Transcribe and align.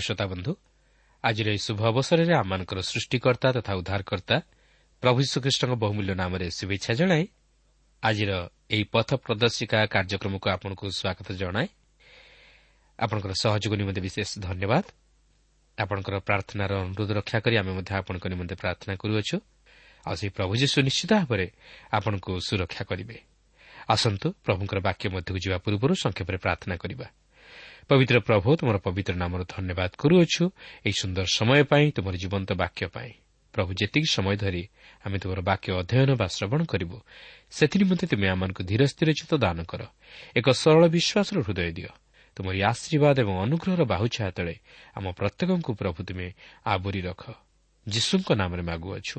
ପ୍ରିୟ 0.00 0.06
ଶ୍ରୋତା 0.06 0.26
ବନ୍ଧୁ 0.32 0.52
ଆଜିର 1.24 1.48
ଏହି 1.52 1.60
ଶୁଭ 1.60 1.80
ଅବସରରେ 1.92 2.32
ଆମମାନଙ୍କର 2.32 2.80
ସୃଷ୍ଟିକର୍ତ୍ତା 2.80 3.48
ତଥା 3.56 3.72
ଉଦ୍ଧାରକର୍ତ୍ତା 3.80 4.36
ପ୍ରଭୁ 5.02 5.18
ଶ୍ରୀକୃଷ୍ଣଙ୍କ 5.30 5.74
ବହୁମୂଲ୍ୟ 5.84 6.14
ନାମରେ 6.22 6.46
ଶୁଭେଚ୍ଛା 6.58 6.92
ଜଣାଏ 7.00 7.24
ଆଜିର 8.02 8.30
ଏହି 8.72 8.84
ପଥ 8.94 9.08
ପ୍ରଦର୍ଶିକା 9.24 9.78
କାର୍ଯ୍ୟକ୍ରମକୁ 9.94 10.46
ଆପଣଙ୍କୁ 10.56 10.84
ସ୍ୱାଗତ 10.98 11.28
ଜଣାଏ। 11.40 11.68
ଆପଣଙ୍କର 12.98 13.32
ସହଯୋଗ 13.42 13.72
ନିମନ୍ତେ 13.80 14.00
ବିଶେଷ 14.00 14.30
ଧନ୍ୟବାଦ। 14.40 14.84
ଆପଣଙ୍କର 15.78 16.14
ପ୍ରାର୍ଥନାର 16.28 16.72
ଅନୁରୋଧ 16.84 17.10
ରକ୍ଷା 17.20 17.38
କରି 17.44 17.54
ଆମେ 17.60 17.72
ମଧ୍ୟ 17.76 17.92
ଆପଣଙ୍କ 18.00 18.24
ନିମନ୍ତେ 18.32 18.54
ପ୍ରାର୍ଥନା 18.62 18.92
କରୁଅଛୁ। 19.02 19.36
ଆଉ 20.06 20.14
ସେହି 20.16 20.30
ପ୍ରଭୁ 20.36 20.52
ଯୀଶୁ 20.62 20.76
ନିଶ୍ଚିତ 20.88 21.12
ଭାବରେ 21.20 21.46
ଆପଣଙ୍କୁ 21.92 22.32
ସୁରକ୍ଷା 22.48 22.82
କରିବେ। 22.90 23.16
ଆସନ୍ତୁ 23.88 24.26
ପ୍ରଭୁଙ୍କର 24.46 24.78
ବାକ୍ୟ 24.80 25.04
ମଧ୍ୟକୁ 25.14 25.38
ଯିବା 25.44 25.56
ପୂର୍ବରୁ 25.64 25.92
ସଂକ୍ଷେପରେ 25.94 26.36
ପ୍ରାର୍ଥନା 26.36 26.76
କରିବା। 26.76 27.06
ପବିତ୍ର 27.90 28.16
ପ୍ରଭୁ 28.22 28.48
ତୁମର 28.60 28.76
ପବିତ୍ର 28.86 29.14
ନାମର 29.22 29.40
ଧନ୍ୟବାଦ 29.50 29.90
କରୁଅଛୁ 29.98 30.44
ଏହି 30.86 30.94
ସୁନ୍ଦର 31.00 31.26
ସମୟ 31.38 31.60
ପାଇଁ 31.70 31.86
ତୁମର 31.96 32.14
ଜୀବନ୍ତ 32.22 32.50
ବାକ୍ୟ 32.62 32.86
ପାଇଁ 32.94 33.12
ପ୍ରଭୁ 33.54 33.70
ଯେତିକି 33.74 34.08
ସମୟ 34.16 34.36
ଧରି 34.42 34.62
ଆମେ 35.04 35.16
ତୁମର 35.18 35.40
ବାକ୍ୟ 35.42 35.68
ଅଧ୍ୟୟନ 35.80 36.10
ବା 36.20 36.26
ଶ୍ରବଣ 36.36 36.60
କରିବୁ 36.70 36.96
ସେଥିନିମନ୍ତେ 37.50 38.06
ତୁମେ 38.06 38.26
ଆମମାନଙ୍କୁ 38.30 38.62
ଧୀର 38.62 38.82
ସ୍ଥିର 38.86 39.10
ଚିତ 39.18 39.32
ଦାନ 39.34 39.58
କର। 39.66 39.82
ଏକ 40.38 40.46
ସରଳ 40.62 40.82
ବିଶ୍ୱାସର 40.86 41.36
ହୃଦୟ 41.46 41.70
ଦିଅ। 41.78 41.90
ତୁମର 42.36 42.54
ଆଶୀର୍ବାଦ 42.70 43.16
ଏବଂ 43.26 43.34
ଅନୁଗ୍ରହର 43.44 43.82
ବାହୁଛା 43.92 44.24
ତଳେ 44.38 44.54
ଆମ 44.96 45.04
ପ୍ରତ୍ୟେକଙ୍କୁ 45.18 45.70
ପ୍ରଭୁ 45.80 46.00
ତୁମେ 46.06 46.28
ଆବୋରି 46.64 47.00
ରଖ। 47.02 47.22
ଯୀଶୁଙ୍କ 47.86 48.28
ନାମରେ 48.40 48.62
ମାଗୁଅଛୁ। 48.62 49.18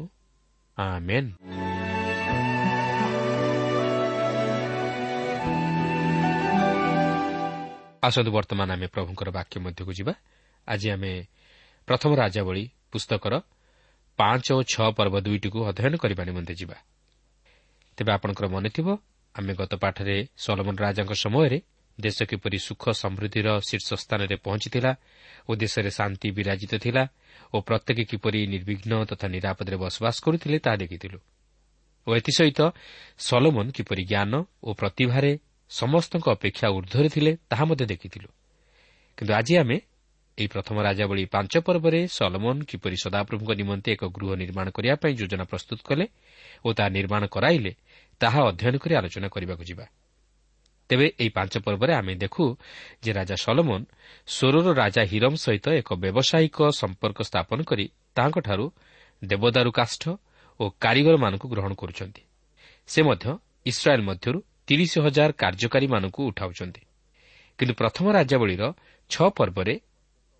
ଆସନ୍ତୁ 8.03 8.31
ବର୍ତ୍ତମାନ 8.31 8.69
ଆମେ 8.71 8.87
ପ୍ରଭୁଙ୍କର 8.87 9.29
ବାକ୍ୟ 9.37 9.55
ମଧ୍ୟକୁ 9.65 9.91
ଯିବା। 9.93 10.13
ଆଜି 10.67 10.87
ଆମେ 10.95 11.11
ପ୍ରଥମ 11.87 12.11
ରାଜାବଳୀ 12.15 12.63
ପୁସ୍ତକର 12.91 13.33
ପାଞ୍ଚ 14.19 14.45
ଓ 14.57 14.59
ଛଅ 14.63 14.87
ପର୍ବ 14.97 15.15
ଦୁଇଟିକୁ 15.25 15.59
ଅଧ୍ୟୟନ 15.69 15.93
କରିବା 15.97 16.23
ନିମନ୍ତେ 16.29 16.53
ଯିବା। 16.53 16.77
ତେବେ 17.97 18.11
ଆପଣଙ୍କର 18.17 18.45
ମନେଥିବ 18.55 18.87
ଆମେ 19.35 19.51
ଗତ 19.53 19.73
ପାଠରେ 19.83 20.15
ସଲମନ 20.37 20.75
ରାଜାଙ୍କ 20.85 21.13
ସମୟରେ 21.23 21.59
ଦେଶ 21.99 22.17
କିପରି 22.23 22.57
ସୁଖ 22.67 22.83
ସମୃଦ୍ଧିର 23.01 23.47
ଶୀର୍ଷ 23.67 23.89
ସ୍ଥାନରେ 24.03 24.35
ପହଞ୍ଚିଥିଲା 24.45 24.91
ଓ 25.49 25.51
ଦେଶରେ 25.55 25.89
ଶାନ୍ତି 25.89 26.27
ବିରାଜିତ 26.37 26.73
ଥିଲା 26.83 27.03
ଓ 27.53 27.57
ପ୍ରତ୍ୟେକ 27.67 27.99
କିପରି 28.11 28.39
ନିର୍ବିଘ୍ନ 28.53 28.91
ତଥା 29.09 29.27
ନିରାପଦରେ 29.35 29.77
ବସବାସ 29.83 30.15
କରୁଥିଲେ 30.25 30.57
ତାହା 30.65 30.77
ଦେଖିଥିଲୁ। 30.83 31.17
ଓ 32.07 32.09
ଏଥିସହିତ 32.19 32.59
ସଲୋମନ 33.17 33.67
କିପରି 33.77 34.03
ଜ୍ଞାନ 34.11 34.33
ଓ 34.63 34.69
ପ୍ରତିଭାରେ 34.73 35.31
ସମସ୍ତଙ୍କ 35.71 36.25
ଅପେକ୍ଷା 36.29 36.67
ଉର୍ଦ୍ଧ୍ୱରେ 36.77 37.09
ଥିଲେ 37.09 37.31
ତାହା 37.49 37.63
ମଧ୍ୟ 37.65 37.85
ଦେଖିଥିଲୁ। 37.85 38.29
କିନ୍ତୁ 39.17 39.33
ଆଜି 39.33 39.53
ଆମେ 39.57 39.77
ଏହି 40.37 40.47
ପ୍ରଥମ 40.47 40.77
ରାଜାବଳୀ 40.87 41.23
ପାଞ୍ଚ 41.25 41.53
ପର୍ବରେ 41.67 41.99
ସଲମନ 42.07 42.57
କିପରି 42.69 42.97
ସଦାପ୍ରଭୁଙ୍କ 43.03 43.51
ନିମନ୍ତେ 43.61 43.89
ଏକ 43.91 44.03
ଗୃହ 44.15 44.29
ନିର୍ମାଣ 44.41 44.67
କରିବା 44.75 44.95
ପାଇଁ 44.95 45.13
ଯୋଜନା 45.15 45.45
ପ୍ରସ୍ତୁତ 45.51 45.79
କଲେ 45.89 46.05
ଓ 46.65 46.69
ତାହା 46.73 46.89
ନିର୍ମାଣ 46.89 47.23
କରାଇଲେ 47.35 47.71
ତାହା 48.21 48.39
ଅଧ୍ୟୟନ 48.49 48.75
କରି 48.83 48.93
ଆଲୋଚନା 48.99 49.27
କରିବାକୁ 49.27 49.63
ଯିବା। 49.63 49.85
ତେବେ 50.89 51.07
ଏହି 51.21 51.29
ପାଞ୍ଚ 51.29 51.53
ପର୍ବରେ 51.65 51.93
ଆମେ 51.93 52.13
ଦେଖୁ 52.15 52.43
ଯେ 53.03 53.11
ରାଜା 53.11 53.35
ସଲମନ 53.35 53.81
ସ୍ୱରର 54.27 54.67
ରାଜା 54.73 55.01
ହିରମ 55.11 55.33
ସହିତ 55.35 55.65
ଏକ 55.81 55.89
ବ୍ୟବସାୟିକ 56.03 56.57
ସମ୍ପର୍କ 56.81 57.19
ସ୍ଥାପନ 57.21 57.59
କରି 57.63 57.85
ତାହାଙ୍କଠାରୁ 58.15 58.65
ଦେବଦାରୁ 59.21 59.71
କାଷ୍ଠ 59.71 60.03
ଓ 60.59 60.63
କାରିଗରମାନଙ୍କୁ 60.83 61.47
ଗ୍ରହଣ 61.47 61.71
କରୁଛନ୍ତି। 61.73 62.21
ସେ 62.87 62.99
ମଧ୍ୟ 63.01 63.25
ଇସ୍ରାଏଲ୍ 63.65 64.03
ମଧ୍ୟରୁ 64.03 64.39
ତିରିଶ 64.67 64.93
ହଜାର 65.05 65.29
କାର୍ଯ୍ୟକାରୀମାନଙ୍କୁ 65.41 66.21
ଉଠାଉଛନ୍ତି। 66.29 66.81
କିନ୍ତୁ 67.59 67.73
ପ୍ରଥମ 67.73 68.05
ରାଜ୍ୟାବଳୀର 68.17 68.63
ଛଅ 69.09 69.27
ପର୍ବରେ 69.37 69.73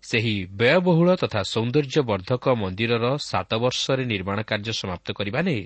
ସେହି 0.04 0.34
ବ୍ୟୟବହୁଳ 0.58 1.08
ତଥା 1.22 1.40
ସୌନ୍ଦର୍ଯ୍ୟବର୍ଦ୍ଧକ 1.54 2.44
ମନ୍ଦିରର 2.62 3.04
ସାତ 3.30 3.50
ବର୍ଷରେ 3.54 4.04
ନିର୍ମାଣ 4.04 4.38
କାର୍ଯ୍ୟ 4.42 4.72
ସମାପ୍ତ 4.72 5.06
କରିବା 5.18 5.40
ନେଇ 5.42 5.64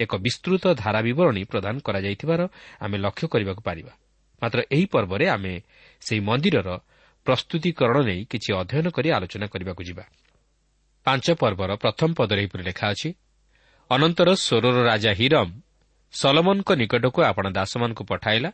ଏକ 0.00 0.12
ବିସ୍ତୃତ 0.16 0.64
ଧାରା 0.74 1.00
ବିବରଣୀ 1.02 1.42
ପ୍ରଦାନ 1.44 1.74
କରାଯାଇଥିବାର 1.86 2.40
ଆମେ 2.80 2.96
ଲକ୍ଷ୍ୟ 2.98 3.26
କରିବାକୁ 3.32 3.62
ପାରିବା। 3.62 3.92
ମାତ୍ର 4.42 4.58
ଏହି 4.74 4.86
ପର୍ବରେ 4.86 5.26
ଆମେ 5.28 5.54
ସେହି 6.02 6.20
ମନ୍ଦିରର 6.20 6.68
ପ୍ରସ୍ତୁତିକରଣ 7.26 7.98
ନେଇ 8.08 8.20
କିଛି 8.30 8.50
ଅଧ୍ୟୟନ 8.60 8.86
କରି 8.96 9.08
ଆଲୋଚନା 9.16 9.46
କରିବାକୁ 9.46 9.82
ଯିବା। 9.88 10.04
ପାଞ୍ଚ 11.06 11.26
ପର୍ବର 11.40 11.70
ପ୍ରଥମ 11.76 12.10
ପଦରେ 12.18 12.40
ଏହିପରି 12.42 12.62
ଲେଖା 12.62 12.86
ଅଛି 12.92 13.08
ଅନନ୍ତର 13.90 14.28
ସ୍ୱରର 14.36 14.76
ରାଜା 14.90 15.12
ହିରମ୍ 15.20 15.52
ସଲମନଙ୍କ 16.12 16.72
ନିକଟକୁ 16.72 17.22
ଆପଣ 17.22 17.50
ଦାସମାନଙ୍କୁ 17.50 18.04
ପଠାଇଲା। 18.04 18.50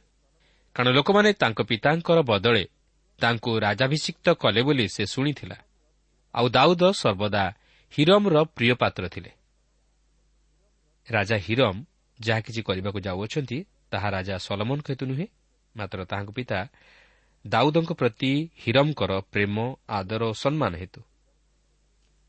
କାରଣ 0.74 0.90
ଲୋକମାନେ 0.94 1.32
ତାଙ୍କ 1.32 1.62
ପିତାଙ୍କର 1.62 2.18
ବଦଳେ 2.22 2.64
ତାଙ୍କୁ 3.20 3.50
ରାଜାଭିଷିକ୍ତ 3.58 4.26
କଲେ 4.30 4.62
ବୋଲି 4.62 4.88
ସେ 4.88 5.06
ଶୁଣିଥିଲା। 5.06 5.56
ଆଉ 6.34 6.48
ଦାଉଦ 6.48 6.82
ସର୍ବଦା 6.92 7.44
ହିରମ୍ର 7.98 8.44
ପ୍ରିୟ 8.44 8.74
ପାତ୍ର 8.74 9.08
ଥିଲେ। 9.08 9.30
ରାଜା 11.10 11.36
ହିରମ୍ 11.36 11.84
ଯାହା 12.20 12.40
କିଛି 12.40 12.62
କରିବାକୁ 12.62 12.98
ଯାଉଅଛନ୍ତି 13.00 13.58
ତାହା 13.90 14.08
ରାଜା 14.10 14.34
ସଲମନଙ୍କ 14.38 14.86
ହେତୁ 14.90 15.06
ନୁହେଁ 15.06 15.26
ମାତ୍ର 15.76 16.04
ତାହାଙ୍କ 16.04 16.30
ପିତା 16.30 16.58
ଦାଉଦଙ୍କ 17.46 17.92
ପ୍ରତି 17.92 18.32
ହିରମ୍ଙ୍କର 18.66 19.12
ପ୍ରେମ 19.20 19.76
ଆଦର 19.88 20.22
ଓ 20.24 20.32
ସମ୍ମାନ 20.32 20.74
ହେତୁ। 20.76 21.00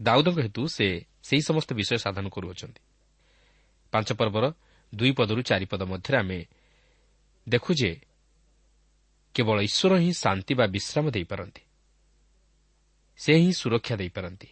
ଦାଉଦଙ୍କ 0.01 0.39
ହେତୁ 0.39 0.68
ସେ 0.68 0.88
ସେହି 1.24 1.42
ସମସ୍ତ 1.42 1.74
ବିଷୟ 1.74 1.98
ସାଧନ 1.98 2.25
କରୁଅଛନ୍ତି। 2.30 2.81
ପାଞ୍ଚ 3.92 4.10
ପର୍ବର 4.13 4.45
ଦୁଇ 4.95 5.12
ପଦରୁ 5.12 5.42
ଚାରିପଦ 5.42 5.81
ମଧ୍ୟରେ 5.83 6.18
ଆମେ 6.18 6.45
ଦେଖୁ 7.50 7.74
ଯେ 7.74 7.92
କେବଳ 9.36 9.62
ଈଶ୍ୱର 9.62 9.97
ହିଁ 9.97 10.13
ଶାନ୍ତି 10.13 10.53
ବା 10.53 10.68
ବିଶ୍ରାମ 10.68 11.09
ଦେଇପାରନ୍ତି। 11.09 11.62
ସେ 13.18 13.33
ହିଁ 13.36 13.53
ସୁରକ୍ଷା 13.53 13.95
ଦେଇପାରନ୍ତି। 13.95 14.47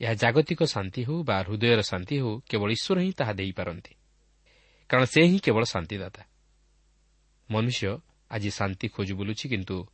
ଏହା 0.00 0.14
ଜାଗତିକ 0.14 0.62
ଶାନ୍ତି 0.64 1.04
ହେଉ 1.04 1.22
ବା 1.22 1.36
ହୃଦୟର 1.38 1.82
ଶାନ୍ତି 1.82 2.16
ହେଉ 2.16 2.40
କେବଳ 2.50 2.70
ଈଶ୍ୱର 2.70 3.00
ହିଁ 3.00 3.12
ତାହା 3.12 3.32
ଦେଇପାରନ୍ତି। 3.32 3.94
କାରଣ 4.88 5.04
ସେ 5.04 5.20
ହିଁ 5.22 5.38
କେବଳ 5.38 5.64
ଶାନ୍ତିଦାତା। 5.64 6.22
ମନୁଷ୍ୟ 7.50 7.98
ଆଜି 8.30 8.50
ଶାନ୍ତି 8.50 8.88
ଖୋଜୁ 8.88 9.14
ବୁଲୁଛି 9.16 9.48
କିନ୍ତୁ 9.48 9.86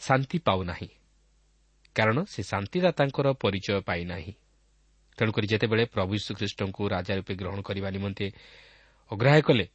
ଶାନ୍ତି 0.00 0.38
ପାଉନାହିଁ। 0.38 0.88
କାରଣ 1.94 2.24
ସେ 2.24 2.42
ଶାନ୍ତିଦାତାଙ୍କର 2.42 3.32
ପରିଚୟ 3.32 3.80
ପାଇନାହିଁ। 3.80 4.32
ତେଣୁକରି 5.16 5.46
ଯେତେବେଳେ 5.46 5.84
ପ୍ରଭୁ 5.84 6.18
ଶ୍ରୀଖ୍ରୀଷ୍ଟଙ୍କୁ 6.18 6.88
ରାଜା 6.88 7.14
ରୂପେ 7.14 7.34
ଗ୍ରହଣ 7.34 7.60
କରିବା 7.60 7.90
ନିମନ୍ତେ 7.90 8.26
ଅଗ୍ରାହ୍ୟ 9.10 9.42
କଲେ। 9.42 9.66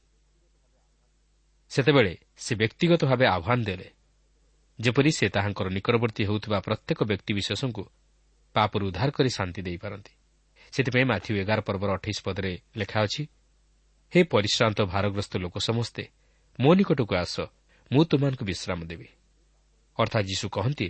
ସେତେବେଳେ 1.71 2.13
ସେ 2.38 2.53
ବ୍ୟକ୍ତିଗତ 2.56 3.01
ଭାବେ 3.09 3.25
ଆହ୍ୱାନ 3.27 3.59
ଦେଲେ 3.69 3.88
ଯେପରି 4.79 5.12
ସେ 5.12 5.25
ତାହାଙ୍କର 5.35 5.68
ନିକଟବର୍ତ୍ତୀ 5.69 6.24
ହେଉଥିବା 6.29 6.57
ପ୍ରତ୍ୟେକ 6.59 7.00
ବ୍ୟକ୍ତିବିଶେଷଙ୍କୁ 7.09 7.83
ପାପରୁ 8.56 8.83
ଉଦ୍ଧାର 8.89 9.09
କରି 9.18 9.29
ଶାନ୍ତି 9.38 9.62
ଦେଇପାରନ୍ତି। 9.62 10.13
ସେଥିପାଇଁ 10.74 11.06
ମାଥ୍ୟୁ 11.12 11.33
ଏଗାର 11.41 11.59
ପର୍ବର 11.68 11.89
ଅଠେଇଶ 11.97 12.18
ପଦରେ 12.25 12.51
ଲେଖା 12.79 13.00
ଅଛି 13.06 13.24
ହେ 14.13 14.19
ପରିଶ୍ରାନ୍ତ 14.33 14.79
ଭାରଗ୍ରସ୍ତ 14.94 15.33
ଲୋକ 15.44 15.56
ସମସ୍ତେ 15.59 16.03
ମୋ 16.59 16.71
ନିକଟକୁ 16.74 17.13
ଆସ 17.15 17.35
ମୁଁ 17.91 18.03
ତୁମମାନଙ୍କୁ 18.09 18.44
ବିଶ୍ରାମ 18.45 18.79
ଦେବି। 18.91 19.07
ଅର୍ଥାତ୍ 19.97 20.27
ଯୀଶୁ 20.29 20.45
କହନ୍ତି 20.50 20.88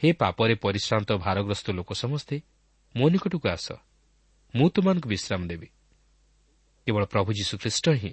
ହେ 0.00 0.08
ପାପରେ 0.12 0.54
ପରିଶ୍ରାନ୍ତ 0.64 1.10
ଭାରଗ୍ରସ୍ତ 1.26 1.66
ଲୋକ 1.70 1.90
ସମସ୍ତେ 1.92 2.36
ମୋ 2.94 3.06
ନିକଟକୁ 3.08 3.46
ଆସ 3.48 3.66
ମୁଁ 4.54 4.66
ତୁମମାନଙ୍କୁ 4.74 5.08
ବିଶ୍ରାମ 5.08 5.40
ଦେବି। 5.46 5.68
କେବଳ 6.88 7.04
ପ୍ରଭୁ 7.12 7.30
ଯୀଶୁଖ୍ରୀଷ୍ଟ 7.38 7.86
ହିଁ 8.00 8.12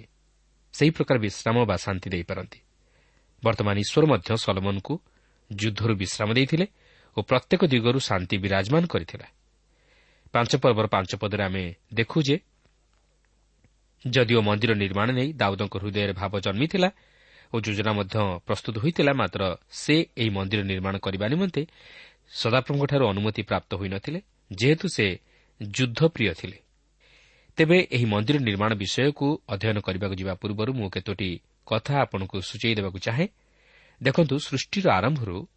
ସେହି 0.74 0.90
ପ୍ରକାର 0.96 1.16
ବିଶ୍ରାମ 1.18 1.56
ବା 1.64 1.76
ଶାନ୍ତି 1.84 2.08
ଦେଇପାରନ୍ତି। 2.12 2.58
ବର୍ତ୍ତମାନ 3.42 3.76
ଈଶ୍ୱର 3.84 4.04
ମଧ୍ୟ 4.12 4.30
ସଲମନଙ୍କୁ 4.44 4.94
ଯୁଦ୍ଧରୁ 5.50 5.94
ବିଶ୍ରାମ 5.96 6.28
ଦେଇଥିଲେ 6.36 6.66
ଓ 7.16 7.18
ପ୍ରତ୍ୟେକ 7.24 7.60
ଦିଗରୁ 7.72 7.98
ଶାନ୍ତି 8.08 8.36
ବିରାଜମାନ 8.44 8.82
କରିଥିଲା। 8.92 9.26
ପାଞ୍ଚ 10.34 10.52
ପର୍ବର 10.62 10.86
ପାଞ୍ଚ 10.94 11.10
ପଦରେ 11.16 11.42
ଆମେ 11.48 11.64
ଦେଖୁ 11.94 12.18
ଯେ 12.28 12.36
ଯଦିଓ 14.04 14.40
ମନ୍ଦିର 14.48 14.72
ନିର୍ମାଣ 14.74 15.08
ନେଇ 15.18 15.30
ଦାଉଦଙ୍କ 15.32 15.74
ହୃଦୟରେ 15.82 16.12
ଭାବ 16.12 16.32
ଜନ୍ମିଥିଲା 16.46 16.88
ଓ 17.52 17.56
ଯୋଜନା 17.64 17.92
ମଧ୍ୟ 17.98 18.16
ପ୍ରସ୍ତୁତ 18.46 18.74
ହୋଇଥିଲା 18.84 19.12
ମାତ୍ର 19.12 19.42
ସେ 19.72 19.96
ଏହି 20.20 20.30
ମନ୍ଦିର 20.36 20.60
ନିର୍ମାଣ 20.72 20.94
କରିବା 20.98 21.26
ନିମନ୍ତେ 21.32 21.62
ସଦାପ୍ରଭୁଙ୍କଠାରୁ 22.32 23.04
ଅନୁମତି 23.12 23.42
ପ୍ରାପ୍ତ 23.42 23.70
ହୋଇନଥିଲେ 23.80 24.20
ଯେହେତୁ 24.50 24.86
ସେ 24.88 25.06
ଯୁଦ୍ଧପ୍ରିୟ 25.60 26.32
ଥିଲେ। 26.40 26.58
ତେବେ 27.56 27.88
ଏହି 27.92 28.04
ମନ୍ଦିର 28.04 28.38
ନିର୍ମାଣ 28.38 28.74
ବିଷୟକୁ 28.74 29.26
ଅଧ୍ୟୟନ 29.48 29.78
କରିବାକୁ 29.80 30.14
ଯିବା 30.14 30.34
ପୂର୍ବରୁ 30.34 30.72
ମୁଁ 30.72 30.88
କେତୋଟି 30.90 31.30
କଥା 31.66 31.94
ଆପଣଙ୍କୁ 32.00 32.36
ସୂଚାଇ 32.40 32.74
ଦେବାକୁ 32.74 32.98
ଚାହେଁ। 32.98 33.28
ଦେଖନ୍ତୁ 34.02 34.34
ସୃଷ୍ଟିର 34.38 34.86
ଆରମ୍ଭରୁ 34.92 35.48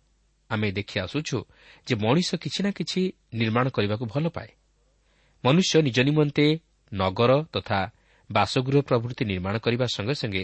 ଆମେ 0.49 0.71
ଦେଖି 0.71 0.99
ଆସୁଛୁ 0.99 1.37
ଯେ 1.87 1.95
ମଣିଷ 1.95 2.29
କିଛି 2.35 2.59
ନା 2.63 2.71
କିଛି 2.71 3.01
ନିର୍ମାଣ 3.33 3.65
କରିବାକୁ 3.69 4.05
ଭଲ 4.05 4.25
ପାଏ। 4.29 4.49
ମନୁଷ୍ୟ 5.45 5.81
ନିଜ 5.81 5.97
ନିମନ୍ତେ 5.99 6.45
ନଗର 6.93 7.31
ତଥା 7.53 7.79
ବାସଗୃହ 8.31 8.81
ପ୍ରଭୃତି 8.81 9.23
ନିର୍ମାଣ 9.25 9.57
କରିବା 9.57 9.85
ସଙ୍ଗେ 9.85 10.15
ସଙ୍ଗେ 10.15 10.43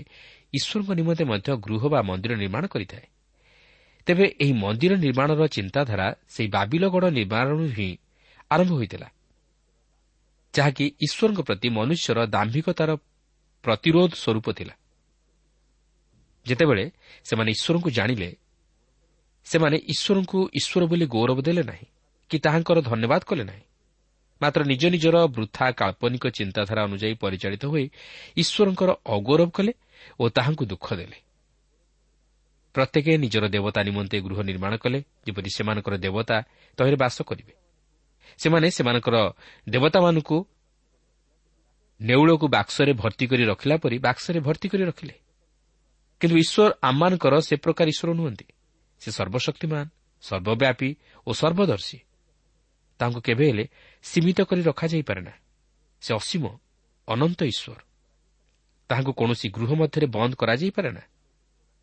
ଈଶ୍ୱରଙ୍କ 0.53 0.89
ନିମନ୍ତେ 0.91 1.23
ମଧ୍ୟ 1.23 1.49
ଗୃହ 1.57 1.81
ବା 1.89 1.99
ମନ୍ଦିର 2.01 2.33
ନିର୍ମାଣ 2.35 2.63
କରିଥାଏ। 2.67 3.05
ତେବେ 4.05 4.25
ଏହି 4.41 4.53
ମନ୍ଦିର 4.53 4.93
ନିର୍ମାଣର 4.95 5.47
ଚିନ୍ତାଧାରା 5.47 6.07
ସେହି 6.27 6.49
ବାବିଲଗଡ଼ 6.49 7.05
ନିର୍ମାଣରୁ 7.09 7.65
ହିଁ 7.67 7.89
ଆରମ୍ଭ 8.51 8.71
ହୋଇଥିଲା। 8.71 9.07
ଯାହାକି 10.55 10.85
ଈଶ୍ୱରଙ୍କ 11.05 11.39
ପ୍ରତି 11.41 11.67
ମନୁଷ୍ୟର 11.69 12.17
ଦାମ୍ଭିକତାର 12.25 12.89
ପ୍ରତିରୋଧ 13.63 14.11
ସ୍ୱରୂପ 14.13 14.47
ଥିଲା। 14.53 14.73
ଯେତେବେଳେ 16.45 16.85
ସେମାନେ 17.23 17.49
ଈଶ୍ୱରଙ୍କୁ 17.51 17.89
ଜାଣିଲେ 17.89 18.29
ସେମାନେ 19.47 19.77
ଈଶ୍ୱରଙ୍କୁ 19.93 20.39
ଈଶ୍ୱର 20.59 20.83
ବୋଲି 20.85 21.05
ଗୌରବ 21.05 21.39
ଦେଲେ 21.41 21.63
ନାହିଁ 21.63 21.87
କି 22.31 22.37
ତାହାଙ୍କର 22.39 22.77
ଧନ୍ୟବାଦ 22.81 23.21
କଲେ 23.29 23.43
ନାହିଁ। 23.43 23.63
ମାତ୍ର 24.41 24.61
ନିଜ 24.63 24.83
ନିଜର 24.85 25.15
ବୃଥା 25.27 25.65
କାଳ୍ପନିକ 25.71 26.23
ଚିନ୍ତାଧାରା 26.27 26.81
ଅନୁଯାୟୀ 26.83 27.15
ପରିଚାଳିତ 27.23 27.63
ହୋଇ 27.65 27.85
ଈଶ୍ୱରଙ୍କର 28.37 28.89
ଅଗୌରବ 29.15 29.49
କଲେ 29.49 29.73
ଓ 30.19 30.23
ତାହାଙ୍କୁ 30.29 30.63
ଦୁଃଖ 30.65 30.87
ଦେଲେ। 30.95 31.17
ପ୍ରତ୍ୟେକ 32.75 33.07
ନିଜର 33.17 33.45
ଦେବତା 33.47 33.79
ନିମନ୍ତେ 33.83 34.17
ଗୃହ 34.21 34.39
ନିର୍ମାଣ 34.41 34.73
କଲେ 34.77 34.99
ଯେପରି 35.25 35.49
ସେମାନଙ୍କର 35.57 35.95
ଦେବତା 35.97 36.37
ତହିଁରେ 36.77 36.97
ବାସ 37.03 37.17
କରିବେ। 37.21 37.53
ସେମାନେ 38.37 38.71
ସେମାନଙ୍କର 38.71 39.33
ଦେବତାମାନଙ୍କୁ 39.69 40.45
ନେଉଳକୁ 42.01 42.47
ବାକ୍ସରେ 42.47 42.93
ଭର୍ତ୍ତି 42.93 43.27
କରି 43.27 43.45
ରଖିଲା 43.45 43.77
ପରି 43.77 43.99
ବାକ୍ସରେ 43.99 44.39
ଭର୍ତ୍ତି 44.39 44.69
କରି 44.69 44.83
ରଖିଲେ। 44.83 45.13
କିନ୍ତୁ 46.19 46.37
ଈଶ୍ୱର 46.37 46.77
ଆମମାନଙ୍କର 46.81 47.39
ସେ 47.39 47.55
ପ୍ରକାର 47.55 47.87
ଈଶ୍ୱର 47.87 48.13
ନୁହନ୍ତି। 48.13 48.45
ସେ 48.99 49.11
ସର୍ବଶକ୍ତିମାନ 49.11 49.89
ସର୍ବବ୍ୟାପୀ 50.21 50.95
ଓ 51.27 51.33
ସର୍ବଦର୍ଶୀ। 51.33 51.99
ତାଙ୍କୁ 52.99 53.21
କେବେ 53.21 53.47
ହେଲେ 53.47 53.69
ସୀମିତ 54.03 54.41
କରି 54.41 54.61
ରଖାଯାଇପାରେ 54.61 55.21
ନା। 55.21 55.31
ସେ 56.01 56.13
ଅସୀମ 56.13 56.57
ଅନନ୍ତ 57.07 57.43
ଈଶ୍ୱର। 57.43 57.79
ତାହାଙ୍କୁ 58.87 59.13
କୌଣସି 59.13 59.49
ଗୃହ 59.49 59.73
ମଧ୍ୟରେ 59.73 60.07
ବନ୍ଦ 60.07 60.35
କରାଯାଇପାରେ 60.35 60.91
ନା। 60.91 61.01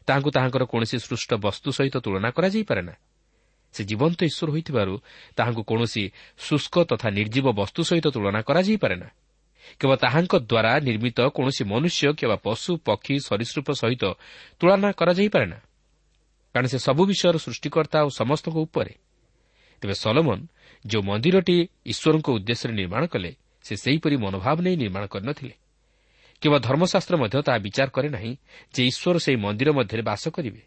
ତାହାଙ୍କୁ 0.06 0.30
ତାହାଙ୍କର 0.30 0.64
କୌଣସି 0.64 0.99
ସୃଷ୍ଟ 0.99 1.34
ବସ୍ତୁ 1.34 1.72
ସହିତ 1.72 1.96
ତୁଳନା 1.96 2.30
କରାଯାଇପାରେ 2.30 2.82
ନା। 2.82 2.92
ସେ 3.75 3.83
ଜୀବନ୍ତ 3.85 4.19
ଈଶ୍ୱର 4.31 4.49
ହୋଇଥିବାରୁ 4.55 4.95
ତାହାଙ୍କୁ 5.37 5.62
କୌଣସି 5.71 6.05
ଶୁଷ୍କ 6.38 6.75
ତଥା 6.91 7.09
ନିର୍ଜୀବ 7.11 7.47
ବସ୍ତୁ 7.61 7.81
ସହିତ 7.88 8.07
ତୁଳନା 8.14 8.41
କରାଯାଇପାରେ 8.49 8.97
ନା 8.97 9.09
କେବଳ 9.81 9.97
ତାହାଙ୍କ 10.05 10.35
ଦ୍ୱାରା 10.50 10.73
ନିର୍ମିତ 10.88 11.19
କୌଣସି 11.37 11.62
ମନୁଷ୍ୟ 11.64 12.07
କିମ୍ବା 12.19 12.37
ପଶୁ 12.47 12.71
ପକ୍ଷୀ 12.87 13.14
ସରୀସୃପ 13.29 13.67
ସହିତ 13.73 14.05
ତୁଳନା 14.61 14.88
କରାଯାଇପାରେ 14.99 15.47
ନା 15.47 15.59
କାରଣ 16.55 16.67
ସେ 16.69 16.79
ସବୁ 16.79 17.02
ବିଷୟର 17.09 17.37
ସୃଷ୍ଟିକର୍ତ୍ତା 17.38 17.99
ଓ 18.05 18.09
ସମସ୍ତଙ୍କ 18.12 18.57
ଉପରେ। 18.69 18.93
ତେବେ 19.83 19.95
ସଲମନ 19.95 20.38
ଯେଉଁ 20.85 21.02
ମନ୍ଦିରଟି 21.02 21.57
ଈଶ୍ୱରଙ୍କ 21.93 22.29
ଉଦ୍ଦେଶ୍ୟରେ 22.37 22.73
ନିର୍ମାଣ 22.81 23.02
କଲେ 23.07 23.31
ସେ 23.64 23.75
ସେହିପରି 23.76 24.17
ମନୋଭାବ 24.25 24.57
ନେଇ 24.61 24.76
ନିର୍ମାଣ 24.76 25.05
କରିନଥିଲେ। 25.07 25.55
କିମ୍ବା 26.43 26.59
ଧର୍ମଶାସ୍ତ୍ର 26.59 27.14
ମଧ୍ୟ 27.23 27.37
ତାହା 27.47 27.59
ବିଚାର 27.59 27.88
କରେ 27.97 28.09
ନାହିଁ 28.09 28.33
ଯେ 28.75 28.81
ଈଶ୍ୱର 28.91 29.17
ସେହି 29.25 29.38
ମନ୍ଦିର 29.45 29.69
ମଧ୍ୟରେ 29.73 30.02
ବାସ 30.02 30.25
କରିବେ। 30.29 30.62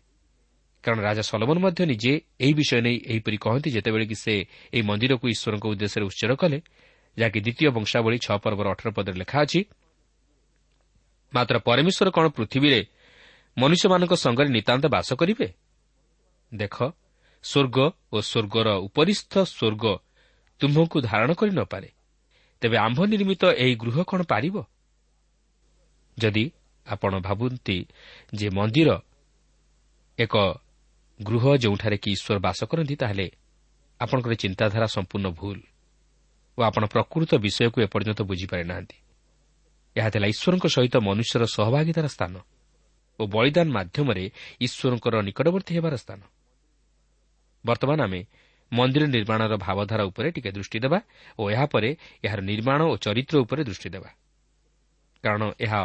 କାରଣ 0.86 1.00
ରାଜା 1.02 1.24
ସଲମନ 1.32 1.58
ମଧ୍ୟ 1.66 1.82
ନିଜେ 1.92 2.14
ଏହି 2.44 2.54
ବିଷୟ 2.60 2.80
ନେଇ 2.86 2.98
ଏହିପରି 3.12 3.38
କହନ୍ତି 3.46 3.70
ଯେତେବେଳେ 3.76 4.06
କି 4.06 4.18
ସେ 4.24 4.34
ଏହି 4.76 4.84
ମନ୍ଦିରକୁ 4.90 5.26
ଈଶ୍ୱରଙ୍କ 5.34 5.66
ଉଦ୍ଦେଶ୍ୟରେ 5.74 6.06
ଉଚ୍ଚର 6.10 6.32
କଲେ 6.42 6.58
ଯାହାକି 7.18 7.40
ଦ୍ୱିତୀୟ 7.46 7.70
ବଂଶାବଳୀ 7.78 8.18
ଛଅ 8.26 8.38
ପର୍ବର 8.44 8.66
ଅଠର 8.74 8.90
ପଦରେ 8.96 9.18
ଲେଖା 9.22 9.38
ଅଛି। 9.46 9.60
ମାତ୍ର 11.34 11.56
ପରମେଶ୍ୱର 11.68 12.10
କ'ଣ 12.16 12.26
ପୃଥିବୀରେ 12.38 12.80
ମନୁଷ୍ୟମାନଙ୍କ 13.58 14.14
ସଙ୍ଗରେ 14.16 14.50
ନିତାନ୍ତ 14.50 14.86
ବାସ 14.96 15.10
କରିବେ? 15.22 15.48
ଦେଖ 16.52 16.76
ସ୍ୱର୍ଗ 17.44 17.78
ଓ 18.14 18.18
ସ୍ୱର୍ଗର 18.22 18.68
ଉପରିସ୍ଥ 18.88 19.34
ସ୍ୱର୍ଗ 19.56 19.84
ତୁମ୍ଭଙ୍କୁ 20.62 20.98
ଧାରଣ 21.02 21.30
କରି 21.34 21.52
ନ 21.52 21.62
ପାରେ। 21.66 21.90
ତେବେ 22.62 22.78
ଆମ୍ଭ 22.78 23.00
ନିର୍ମିତ 23.06 23.44
ଏହି 23.64 23.74
ଗୃହ 23.76 23.98
କ'ଣ 24.04 24.20
ପାରିବ? 24.24 24.56
ଯଦି 26.18 26.46
ଆପଣ 26.86 27.14
ଭାବନ୍ତି 27.20 27.78
ଯେ 28.34 28.48
ମନ୍ଦିର 28.50 28.90
ଏକ 30.20 30.36
ଗୃହ 31.20 31.44
ଯେଉଁଠାରେ 31.56 31.98
କି 31.98 32.10
ଈଶ୍ୱର 32.12 32.38
ବାସ 32.40 32.60
କରନ୍ତି 32.66 32.96
ତାହେଲେ 32.96 33.28
ଆପଣଙ୍କର 34.00 34.34
ଚିନ୍ତାଧାରା 34.34 34.88
ସମ୍ପୂର୍ଣ୍ଣ 34.88 35.28
ଭୁଲ 35.32 35.58
ଓ 36.58 36.60
ଆପଣ 36.62 36.84
ପ୍ରକୃତ 36.86 37.32
ବିଷୟକୁ 37.36 37.78
ଏପର୍ଯ୍ୟନ୍ତ 37.82 38.22
ବୁଝିପାରି 38.22 38.64
ନାହାନ୍ତି 38.64 38.98
ଏହା 39.96 40.10
ଥିଲା 40.10 40.28
ଈଶ୍ୱରଙ୍କ 40.28 40.66
ସହିତ 40.68 40.96
ମନୁଷ୍ୟର 41.08 41.44
ସହଭାଗିତାର 41.48 42.08
ସ୍ଥାନ 42.08 42.34
ଓ 43.20 43.24
ବଳିଦାନ 43.28 43.68
ମାଧ୍ୟମରେ 43.72 44.26
ଈଶ୍ୱରଙ୍କର 44.60 45.16
ନିକଟବର୍ତ୍ତୀ 45.28 45.72
ହେବାର 45.78 45.96
ସ୍ଥାନ। 45.96 46.20
ବର୍ତ୍ତମାନ 47.66 48.00
ଆମେ 48.02 48.22
ମନ୍ଦିର 48.74 49.04
ନିର୍ମାଣର 49.08 49.54
ଭାବଧାରା 49.58 50.04
ଉପରେ 50.04 50.30
ଟିକେ 50.32 50.52
ଦୃଷ୍ଟି 50.52 50.78
ଦେବା 50.80 51.00
ଓ 51.40 51.44
ଏହାପରେ 51.52 51.90
ଏହାର 52.26 52.40
ନିର୍ମାଣ 52.42 52.80
ଓ 52.92 52.94
ଚରିତ୍ର 52.98 53.36
ଉପରେ 53.46 53.62
ଦୃଷ୍ଟି 53.64 53.90
ଦେବା। 53.90 54.10
କାରଣ 55.24 55.44
ଏହା 55.60 55.82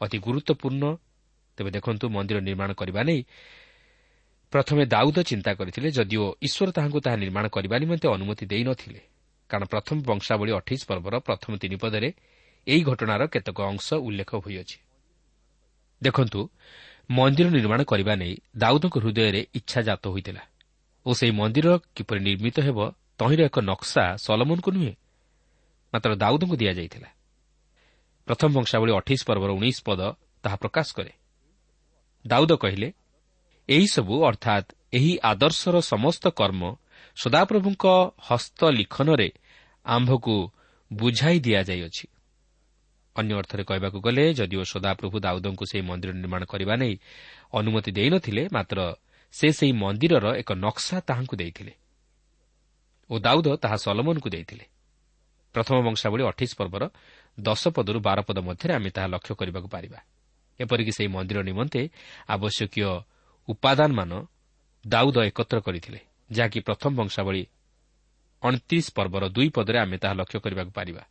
ଅତି 0.00 0.18
ଗୁରୁତ୍ୱପୂର୍ଣ୍ଣ। 0.18 0.84
ତେବେ 1.58 1.70
ଦେଖନ୍ତୁ 1.70 2.04
ମନ୍ଦିର 2.08 2.38
ନିର୍ମାଣ 2.40 2.70
କରିବା 2.72 3.00
ନେଇ 3.02 3.20
ପ୍ରଥମେ 4.52 4.82
ଦାଉଦ 4.86 5.18
ଚିନ୍ତା 5.30 5.50
କରିଥିଲେ 5.54 5.88
ଯଦିଓ 5.90 6.24
ଈଶ୍ୱର 6.46 6.68
ତାହାଙ୍କୁ 6.76 6.98
ତାହା 7.04 7.16
ନିର୍ମାଣ 7.16 7.44
କରିବା 7.54 7.76
ନିମନ୍ତେ 7.82 8.06
ଅନୁମତି 8.08 8.44
ଦେଇନଥିଲେ 8.52 9.00
କାରଣ 9.50 9.64
ପ୍ରଥମ 9.72 9.96
ବଂଶାବଳୀ 10.08 10.52
ଅଠେଇଶ 10.60 10.82
ପର୍ବର 10.90 11.14
ପ୍ରଥମ 11.26 11.52
ତିନି 11.62 11.76
ପଦରେ 11.82 12.08
ଏହି 12.66 12.82
ଘଟଣାର 12.90 13.22
କେତେକ 13.34 13.58
ଅଂଶ 13.72 13.86
ଉଲ୍ଲେଖ 14.06 14.30
ହୋଇଅଛି। 14.44 14.78
ଦେଖନ୍ତୁ 16.02 16.40
ମନ୍ଦିର 17.10 17.48
ନିର୍ମାଣ 17.56 17.80
କରିବା 17.90 18.14
ନେଇ 18.22 18.34
ଦାଉଦଙ୍କ 18.62 18.96
ହୃଦୟରେ 19.04 19.40
ଇଚ୍ଛା 19.58 19.80
ଜାତ 19.88 20.04
ହୋଇଥିଲା 20.12 20.42
ଓ 21.06 21.10
ସେହି 21.18 21.32
ମନ୍ଦିର 21.40 21.68
କିପରି 21.96 22.20
ନିର୍ମିତ 22.28 22.56
ହେବ 22.66 22.78
ତହିଁର 23.20 23.40
ଏକ 23.48 23.56
ନକ୍ସା 23.70 24.04
ସଲମନକୁ 24.24 24.70
ନୁହେଁ 24.76 24.94
ମାତ୍ର 25.92 26.10
ଦାଉଦଙ୍କୁ 26.22 26.56
ଦିଆଯାଇଥିଲା। 26.60 27.08
ପ୍ରଥମ 28.28 28.48
ବଂଶାବଳୀ 28.56 28.92
ଅଠେଇଶ 29.00 29.20
ପର୍ବର 29.28 29.50
ଉଣେଇଶ 29.58 29.78
ପଦ 29.88 30.00
ତାହା 30.44 30.56
ପ୍ରକାଶ 30.62 30.88
କରେ। 30.96 31.12
ଦାଉଦ 32.24 32.52
କହିଲେ 32.62 32.88
ଏହିସବୁ 33.68 34.14
ଅର୍ଥାତ୍ 34.24 34.68
ଏହି 34.92 35.12
ଆଦର୍ଶର 35.22 35.76
ସମସ୍ତ 35.92 36.24
କର୍ମ 36.40 36.62
ସଦାପ୍ରଭୁଙ୍କ 37.16 37.84
ହସ୍ତଲିଖନରେ 38.28 39.28
ଆମ୍ଭକୁ 39.86 40.34
ବୁଝାଇ 40.90 41.38
ଦିଆଯାଇଅଛି। 41.40 42.04
ଅନ୍ୟ 43.16 43.32
ଅର୍ଥରେ 43.34 43.62
କହିବାକୁ 43.64 43.98
ଗଲେ 44.00 44.24
ଯଦିଓ 44.34 44.62
ସଦାପ୍ରଭୁ 44.72 45.16
ଦାଉଦଙ୍କୁ 45.20 45.64
ସେହି 45.70 45.84
ମନ୍ଦିର 45.90 46.10
ନିର୍ମାଣ 46.12 46.42
କରିବା 46.44 46.74
ନେଇ 46.76 46.94
ଅନୁମତି 47.52 47.90
ଦେଇନଥିଲେ 47.92 48.42
ମାତ୍ର 48.52 48.78
ସେ 49.34 49.48
ସେହି 49.52 49.72
ମନ୍ଦିରର 49.72 50.26
ଏକ 50.40 50.50
ନକ୍ସା 50.64 50.96
ତାହାଙ୍କୁ 51.00 51.34
ଦେଇଥିଲେ 51.36 51.72
ଓ 53.10 53.14
ଦାଉଦ 53.18 53.46
ତାହା 53.56 53.76
ସଲମନଙ୍କୁ 53.76 54.28
ଦେଇଥିଲେ। 54.30 54.64
ପ୍ରଥମ 55.54 55.76
ବଂଶାବଳୀ 55.86 56.22
ଅଠେଇଶ 56.30 56.52
ପର୍ବର 56.60 56.82
ଦଶ 57.38 57.62
ପଦରୁ 57.76 57.98
ବାର 58.00 58.18
ପଦ 58.28 58.38
ମଧ୍ୟରେ 58.38 58.72
ଆମେ 58.74 58.90
ତାହା 58.90 59.08
ଲକ୍ଷ୍ୟ 59.14 59.32
କରିବାକୁ 59.34 59.68
ପାରିବା। 59.68 59.98
ଏପରିକି 60.60 60.92
ସେହି 60.96 61.08
ମନ୍ଦିର 61.16 61.38
ନିମନ୍ତେ 61.48 61.80
ଆବଶ୍ୟକୀୟ 62.28 62.88
ଉପାଦାନମାନ 63.48 64.12
ଦାଉଦ 64.84 65.16
ଏକତ୍ର 65.28 65.58
କରିଥିଲେ 65.60 66.00
ଯାହାକି 66.30 66.58
ପ୍ରଥମ 66.60 66.92
ବଂଶାବଳୀ 67.00 67.42
ଅଣତିରିଶ 68.42 68.86
ପର୍ବର 68.96 69.24
ଦୁଇ 69.36 69.48
ପଦରେ 69.56 69.78
ଆମେ 69.84 69.96
ତାହା 70.02 70.14
ଲକ୍ଷ୍ୟ 70.20 70.38
କରିବାକୁ 70.44 70.72
ପାରିବା। 70.78 71.02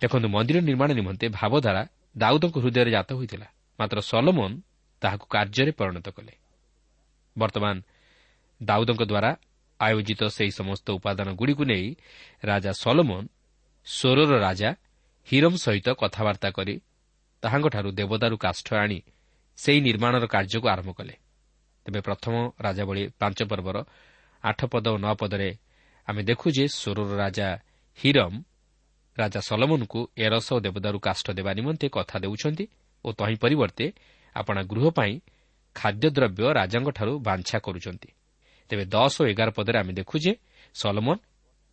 ଦେଖନ୍ତୁ 0.00 0.28
ମନ୍ଦିର 0.28 0.58
ନିର୍ମାଣ 0.68 0.90
ନିମନ୍ତେ 0.98 1.26
ଭାବଧାରା 1.38 1.82
ଦାଉଦଙ୍କ 2.16 2.56
ହୃଦୟରେ 2.64 2.90
ଜାତ 2.96 3.10
ହୋଇଥିଲା 3.18 3.48
ମାତ୍ର 3.78 3.98
ସଲମନ 4.10 4.50
ତାହାକୁ 5.02 5.24
କାର୍ଯ୍ୟରେ 5.34 5.72
ପରିଣତ 5.78 6.06
କଲେ। 6.16 6.34
ବର୍ତ୍ତମାନ 7.36 7.76
ଦାଉଦଙ୍କ 8.60 9.02
ଦ୍ୱାରା 9.02 9.30
ଆୟୋଜିତ 9.80 10.22
ସେହି 10.36 10.52
ସମସ୍ତ 10.60 10.86
ଉପାଦାନଗୁଡ଼ିକୁ 10.98 11.64
ନେଇ 11.64 11.86
ରାଜା 12.44 12.72
ସଲମନ 12.82 13.22
ସ୍ୱରର 13.86 14.32
ରାଜା 14.46 14.70
ହିରମ୍ 15.28 15.58
ସହିତ 15.64 15.88
କଥାବାର୍ତ୍ତା 16.00 16.48
କରି 16.56 16.74
ତାହାଙ୍କଠାରୁ 17.42 17.88
ଦେବଦାରୁ 17.98 18.36
କାଷ୍ଠ 18.36 18.68
ଆଣି 18.74 18.98
ସେହି 19.58 19.80
ନିର୍ମାଣର 19.80 20.24
କାର୍ଯ୍ୟକୁ 20.26 20.66
ଆରମ୍ଭ 20.68 20.90
କଲେ। 20.98 21.14
ତେବେ 21.86 22.00
ପ୍ରଥମ 22.00 22.34
ରାଜାବଳୀ 22.60 23.02
ପାଞ୍ଚ 23.20 23.38
ପର୍ବର 23.50 23.76
ଆଠ 24.44 24.60
ପଦ 24.72 24.86
ଓ 24.94 24.96
ନଅ 25.04 25.14
ପଦରେ 25.20 25.50
ଆମେ 26.08 26.22
ଦେଖୁ 26.22 26.46
ଯେ 26.56 26.64
ସ୍ୱରର 26.68 27.10
ରାଜା 27.22 27.48
ହିରମ୍ 27.98 28.36
ରାଜା 29.16 29.40
ସଲମନଙ୍କୁ 29.48 30.00
ଏରସ 30.16 30.48
ଓ 30.52 30.56
ଦେବଦାରୁ 30.60 30.98
କାଷ୍ଠ 30.98 31.26
ଦେବା 31.38 31.52
ନିମନ୍ତେ 31.58 31.86
କଥା 31.88 32.16
ଦେଉଛନ୍ତି 32.24 32.64
ଓ 33.04 33.08
ତହିଁ 33.18 33.36
ପରିବର୍ତ୍ତେ 33.42 33.86
ଆପଣା 34.36 34.60
ଗୃହ 34.70 34.86
ପାଇଁ 34.98 35.14
ଖାଦ୍ୟଦ୍ରବ୍ୟ 35.76 36.44
ରାଜାଙ୍କଠାରୁ 36.58 37.12
ବାଞ୍ଛା 37.18 37.58
କରୁଛନ୍ତି। 37.58 38.10
ତେବେ 38.70 38.84
ଦଶ 38.94 39.14
ଓ 39.20 39.24
ଏଗାର 39.32 39.48
ପଦରେ 39.56 39.76
ଆମେ 39.82 39.92
ଦେଖୁ 39.92 40.16
ଯେ 40.24 40.32
ସଲମନ 40.74 41.16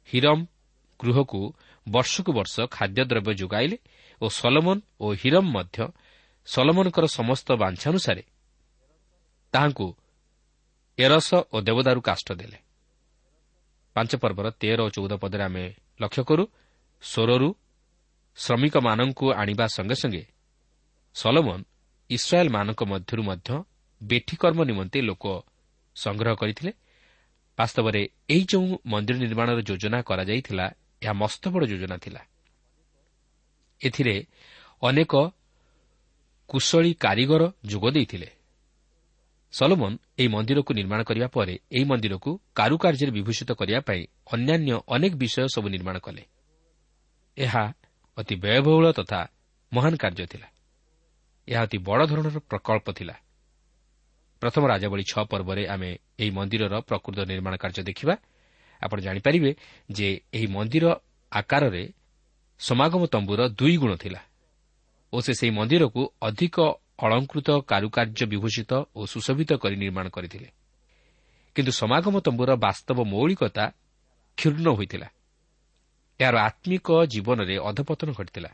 ହିରମ୍ 0.10 0.44
ଗୃହକୁ 1.00 1.42
ବର୍ଷକୁ 1.88 2.32
ବର୍ଷ 2.32 2.56
ଖାଦ୍ୟଦ୍ରବ୍ୟ 2.76 3.32
ଯୋଗାଇଲେ 3.42 3.78
ଓ 4.22 4.26
ସଲମନ 4.40 4.78
ଓ 5.04 5.06
ହିରମ୍ 5.22 5.50
ମଧ୍ୟ 5.56 5.78
ସଲମନଙ୍କର 6.48 7.06
ସମସ୍ତ 7.08 7.48
ବାଞ୍ଛାନୁସାରେ 7.54 8.24
ତାହାଙ୍କୁ 9.54 9.88
ଏରସ 10.98 11.30
ଓ 11.54 11.58
ଦେବଦାରୁ 11.62 12.02
କାଷ୍ଠ 12.02 12.28
ଦେଲେ। 12.32 12.58
ପାଞ୍ଚ 13.96 14.12
ପର୍ବର 14.16 14.48
ତେର 14.62 14.80
ଓ 14.82 14.90
ଚଉଦ 14.90 15.14
ପଦରେ 15.24 15.44
ଆମେ 15.44 15.66
ଲକ୍ଷ୍ୟ 16.02 16.24
କରୁ 16.30 16.44
ସ୍ୱରରୁ 17.04 17.50
ଶ୍ରମିକମାନଙ୍କୁ 18.38 19.26
ଆଣିବା 19.34 19.66
ସଙ୍ଗେ 19.68 19.96
ସଙ୍ଗେ 19.96 20.24
ସଲମନ 21.16 21.60
ଇସ୍ରାଏଲ୍ମାନଙ୍କ 22.10 22.82
ମଧ୍ୟରୁ 22.84 23.22
ମଧ୍ୟ 23.24 23.50
ବେଠିକର୍ମ 24.02 24.60
ନିମନ୍ତେ 24.64 25.00
ଲୋକ 25.02 25.26
ସଂଗ୍ରହ 25.96 26.34
କରିଥିଲେ। 26.36 26.72
ବାସ୍ତବରେ 27.58 28.02
ଏହି 28.30 28.44
ଯେଉଁ 28.50 28.68
ମନ୍ଦିର 28.86 29.18
ନିର୍ମାଣର 29.18 29.60
ଯୋଜନା 29.62 30.00
କରାଯାଇଥିଲା 30.02 30.66
ଏହା 31.02 31.14
ମସ୍ତ 31.14 31.44
ବଡ଼ 31.54 31.64
ଯୋଜନା 31.72 31.98
ଥିଲା। 31.98 32.22
ଏଥିରେ 33.82 34.16
ଅନେକ 34.82 35.14
କୁଶଳୀ 36.48 36.94
କାରିଗର 36.94 37.52
ଯୋଗ 37.66 37.92
ଦେଇଥିଲେ। 37.92 38.30
ସଲୋମନ 39.54 39.98
ଏହି 40.18 40.28
ମନ୍ଦିରକୁ 40.28 40.74
ନିର୍ମାଣ 40.74 41.04
କରିବା 41.04 41.28
ପରେ 41.28 41.60
ଏହି 41.72 41.84
ମନ୍ଦିରକୁ 41.84 42.32
କାରୁକାର୍ଯ୍ୟରେ 42.56 43.12
ବିଭୂଷିତ 43.12 43.52
କରିବା 43.52 43.80
ପାଇଁ 43.80 44.02
ଅନ୍ୟାନ୍ୟ 44.34 44.82
ଅନେକ 44.88 45.14
ବିଷୟ 45.16 45.48
ସବୁ 45.48 45.68
ନିର୍ମାଣ 45.70 45.98
କଲେ। 45.98 46.24
ଏହା 47.38 47.74
ଅତି 48.18 48.36
ବ୍ୟୟବହୁଳ 48.36 48.92
ତଥା 48.92 49.20
ମହାନ 49.74 49.94
କାର୍ଯ୍ୟ 49.96 50.26
ଥିଲା। 50.26 50.48
ଏହା 51.48 51.62
ଅତି 51.62 51.78
ବଡ଼ 51.78 52.06
ଧରଣର 52.06 52.40
ପ୍ରକଳ୍ପ 52.40 52.88
ଥିଲା। 52.92 53.16
ପ୍ରଥମ 54.42 54.64
ରାଜାବଳୀ 54.68 55.04
ଛଅ 55.04 55.24
ପର୍ବରେ 55.24 55.68
ଆମେ 55.68 55.90
ଏହି 56.20 56.32
ମନ୍ଦିରର 56.32 56.76
ପ୍ରକୃତ 56.80 57.18
ନିର୍ମାଣ 57.20 57.54
କାର୍ଯ୍ୟ 57.56 57.84
ଦେଖିବା। 57.84 58.16
ଆପଣ 58.82 59.00
ଜାଣିପାରିବେ 59.00 59.56
ଯେ 59.92 60.08
ଏହି 60.34 60.48
ମନ୍ଦିର 60.48 60.86
ଆକାରରେ 61.32 61.84
ସମାଗମ 62.60 63.06
ତମ୍ବୁର 63.06 63.48
ଦୁଇ 63.50 63.78
ଗୁଣ 63.78 63.96
ଥିଲା। 63.96 64.20
ଓ 65.14 65.18
ସେ 65.22 65.34
ସେହି 65.34 65.52
ମନ୍ଦିରକୁ 65.52 66.02
ଅଧିକ 66.22 66.58
ଅଳଙ୍କୃତ 67.06 67.50
କାରୁକାର୍ଯ୍ୟ 67.70 68.26
ବିଭୂଷିତ 68.26 68.72
ଓ 68.96 69.02
ସୁଶୋଭିତ 69.06 69.52
କରି 69.54 69.76
ନିର୍ମାଣ 69.76 70.06
କରିଥିଲେ। 70.10 70.50
କିନ୍ତୁ 71.56 71.72
ସମାଗମ 71.72 72.16
ତମ୍ବୁର 72.20 72.52
ବାସ୍ତବ 72.56 72.98
ମୌଳିକତା 73.04 73.66
କ୍ଷୁର୍ଣ୍ଣ 74.38 74.68
ହୋଇଥିଲା। 74.70 75.08
ଏହାର 76.20 76.36
ଆତ୍ମିକ 76.40 76.88
ଜୀବନରେ 77.06 77.56
ଅଧପତନ 77.70 78.10
ଘଟିଥିଲା। 78.12 78.52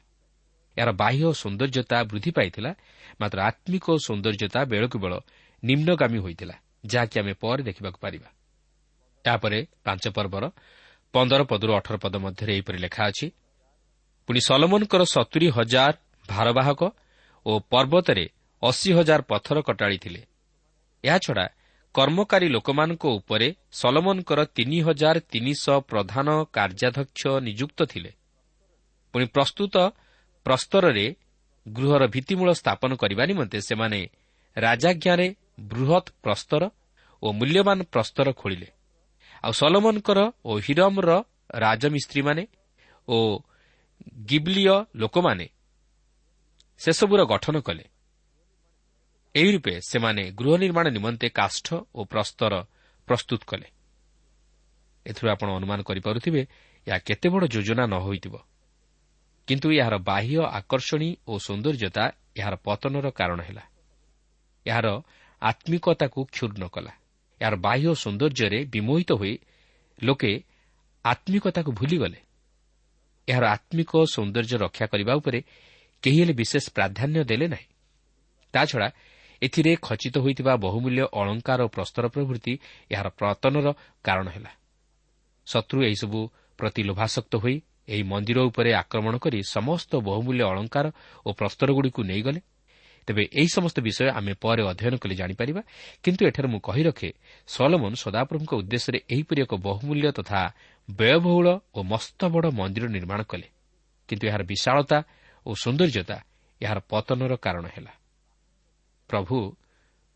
ଏହାର 0.78 0.92
ବାହ୍ୟ 0.94 1.24
ସୌନ୍ଦର୍ଯ୍ୟତା 1.34 1.98
ବୃଦ୍ଧି 2.04 2.32
ପାଇଥିଲା 2.32 2.72
ମାତ୍ର 3.22 3.38
ଆତ୍ମିକ 3.42 3.86
ସୌନ୍ଦର୍ଯ୍ୟତା 4.06 4.60
ବେଳକୁ 4.66 4.98
ବେଳ 5.00 5.14
ନିମ୍ନଗାମୀ 5.64 6.20
ହୋଇଥିଲା 6.20 6.56
ଯାହାକି 6.86 7.16
ଆମେ 7.20 7.34
ପରେ 7.34 7.62
ଦେଖିବାକୁ 7.64 8.00
ପାରିବା। 8.06 8.30
ଏହାପରେ 9.26 9.60
ପାଞ୍ଚ 9.86 10.04
ପର୍ବର 10.18 10.44
ପନ୍ଦର 11.14 11.42
ପଦରୁ 11.44 11.72
ଅଠର 11.80 11.96
ପଦ 12.04 12.16
ମଧ୍ୟରେ 12.26 12.52
ଏହିପରି 12.56 12.78
ଲେଖା 12.78 13.04
ଅଛି 13.12 13.28
ପୁଣି 14.30 14.40
ସଲମନଙ୍କର 14.48 15.02
ସତୁରି 15.16 15.48
ହଜାର 15.58 15.94
ଭାରବାହକ 16.34 16.82
ଓ 17.46 17.52
ପର୍ବତରେ 17.72 18.26
ଅଶୀ 18.64 18.90
ହଜାର 18.98 19.22
ପଥର 19.32 19.58
କଟାଳି 19.68 19.98
ଥିଲେ 20.04 20.22
ଏହାଛଡ଼ା 21.04 21.46
କର୍ମକାରୀ 21.96 22.48
ଲୋକମାନଙ୍କ 22.56 23.04
ଉପରେ 23.18 23.48
ସଲମନଙ୍କର 23.72 24.40
ତିନି 24.58 24.80
ହଜାର 24.88 25.16
ତିନିଶହ 25.32 25.76
ପ୍ରଧାନ 25.90 26.28
କାର୍ଯ୍ୟାଧ୍ୟକ୍ଷ 26.56 27.24
ନିଯୁକ୍ତ 27.48 27.80
ଥିଲେ। 27.92 28.12
ପୁଣି 29.14 29.26
ପ୍ରସ୍ତୁତ 29.36 29.76
ପ୍ରସ୍ତରରେ 30.46 31.06
ଗୃହର 31.66 32.04
ଭିତ୍ତିମୂଳ 32.08 32.50
ସ୍ଥାପନ 32.62 32.92
କରିବା 33.02 33.24
ନିମନ୍ତେ 33.30 33.60
ସେମାନେ 33.62 34.00
ରାଜାଜ୍ଞାରେ 34.58 35.28
ବୃହତ୍ 35.72 36.10
ପ୍ରସ୍ତର 36.24 36.62
ଓ 37.24 37.28
ମୂଲ୍ୟବାନ 37.40 37.80
ପ୍ରସ୍ତର 37.94 38.28
ଖୋଳିଲେ। 38.32 38.70
ଆଉ 39.44 39.54
ସଲମନଙ୍କର 39.60 40.20
ଓ 40.46 40.52
ହିରମ୍ର 40.66 41.10
ରାଜମିସ୍ତ୍ରୀମାନେ 41.56 42.44
ଓ 43.08 43.18
ଗିବ୍ଲିୟ 44.30 44.76
ଲୋକମାନେ 44.96 45.46
ସେସବୁର 46.80 47.24
ଗଠନ 47.24 47.60
କଲେ। 47.60 47.84
ଏହି 49.36 49.52
ରୂପେ 49.52 49.82
ସେମାନେ 49.82 50.32
ଗୃହ 50.32 50.58
ନିର୍ମାଣ 50.58 50.90
ନିମନ୍ତେ 50.90 51.30
କାଷ୍ଠ 51.30 51.68
ଓ 51.96 52.04
ପ୍ରସ୍ତର 52.04 52.64
ପ୍ରସ୍ତୁତ 53.08 53.42
କଲେ। 53.48 53.68
ଏଥିରୁ 55.06 55.32
ଆପଣ 55.32 55.50
ଅନୁମାନ 55.50 55.82
କରିପାରୁଥିବେ 55.82 56.42
ଏହା 56.88 56.98
କେତେ 56.98 57.30
ବଡ଼ 57.30 57.48
ଯୋଜନା 57.48 57.86
ନ 57.86 57.96
ହୋଇଥିବ। 58.00 58.36
କିନ୍ତୁ 59.48 59.72
ଏହାର 59.72 59.98
ବାହ୍ୟ 59.98 60.46
ଆକର୍ଷଣୀ 60.46 61.18
ଓ 61.28 61.38
ସୌନ୍ଦର୍ଯ୍ୟତା 61.38 62.04
ଏହାର 62.38 62.56
ପତନର 62.56 63.10
କାରଣ 63.10 63.40
ହେଲା। 63.42 63.64
ଏହାର 64.66 64.88
ଆତ୍ମିକତାକୁ 65.42 66.26
କ୍ଷୁର୍ଣ୍ଣ 66.26 66.68
କଲା। 66.68 66.92
ଏହାର 67.42 67.56
ବାହ୍ୟ 67.56 67.96
ସୌନ୍ଦର୍ଯ୍ୟରେ 67.96 68.66
ବିମୋହିତ 68.66 69.12
ହୋଇ 69.12 69.34
ଲୋକେ 70.04 70.44
ଆତ୍ମିକତାକୁ 71.04 71.72
ଭୁଲିଗଲେ। 71.72 72.20
ଏହାର 73.28 73.46
ଆତ୍ମିକ 73.50 73.92
ସୌନ୍ଦର୍ଯ୍ୟ 74.14 74.58
ରକ୍ଷା 74.58 74.86
କରିବା 74.86 75.14
ଉପରେ 75.14 75.40
କେହି 76.04 76.20
ହେଲେ 76.22 76.34
ବିଶେଷ 76.34 76.66
ପ୍ରାଧାନ୍ୟ 76.70 77.24
ଦେଲେ 77.24 77.48
ନାହିଁ। 77.48 77.68
ତାଛଡ଼ା 78.54 78.90
ଏଥିରେ 79.42 79.72
ଖଚିତ 79.82 80.16
ହୋଇଥିବା 80.18 80.54
ବହୁମୂଲ୍ୟ 80.56 81.04
ଅଳଙ୍କାର 81.14 81.60
ଓ 81.64 81.68
ପ୍ରସ୍ତର 81.68 82.06
ପ୍ରଭୃତି 82.08 82.54
ଏହାର 82.92 83.08
ପତନର 83.20 83.68
କାରଣ 84.04 84.28
ହେଲା। 84.30 84.52
ଶତ୍ରୁ 85.48 85.80
ଏହିସବୁ 85.84 86.20
ପ୍ରତି 86.60 86.82
ଲୋଭାସକ୍ତ 86.84 87.34
ହୋଇ 87.36 87.56
ଏହି 87.90 88.04
ମନ୍ଦିର 88.04 88.40
ଉପରେ 88.40 88.70
ଆକ୍ରମଣ 88.74 89.14
କରି 89.18 89.40
ସମସ୍ତ 89.50 89.92
ବହୁମୂଲ୍ୟ 90.00 90.44
ଅଳଙ୍କାର 90.44 90.86
ଓ 91.26 91.30
ପ୍ରସ୍ତରଗୁଡ଼ିକୁ 91.34 92.02
ନେଇଗଲେ। 92.04 92.40
ତେବେ 93.08 93.24
ଏହି 93.34 93.50
ସମସ୍ତ 93.50 93.78
ବିଷୟ 93.80 94.10
ଆମେ 94.10 94.34
ପରେ 94.34 94.62
ଅଧ୍ୟୟନ 94.64 94.96
କଲେ 95.02 95.16
ଜାଣିପାରିବା 95.16 95.62
କିନ୍ତୁ 96.04 96.22
ଏଠାରେ 96.30 96.48
ମୁଁ 96.48 96.60
କହି 96.60 96.84
ରଖେ 96.84 97.10
ସଲମନ 97.48 97.94
ସଦାପ୍ରଭୁଙ୍କ 97.96 98.52
ଉଦ୍ଦେଶ୍ୟରେ 98.62 99.00
ଏହିପରି 99.10 99.40
ଏକ 99.42 99.54
ବହୁମୂଲ୍ୟ 99.68 100.12
ତଥା 100.12 100.42
ବ୍ୟୟବହୁଳ 100.90 101.48
ଓ 101.76 101.80
ମସ୍ତ 101.84 102.20
ବଡ଼ 102.34 102.48
ମନ୍ଦିର 102.60 102.86
ନିର୍ମାଣ 102.88 103.20
କଲେ। 103.24 103.48
କିନ୍ତୁ 104.10 104.24
ଏହାର 104.28 104.44
ବିଶାଳତା 104.44 104.98
ଓ 105.46 105.52
ସୌନ୍ଦର୍ଯ୍ୟତା 105.64 106.18
ଏହାର 106.62 106.80
ପତନର 106.90 107.34
କାରଣ 107.36 107.66
ହେଲା। 107.66 107.94
ପ୍ରଭୁ 109.10 109.38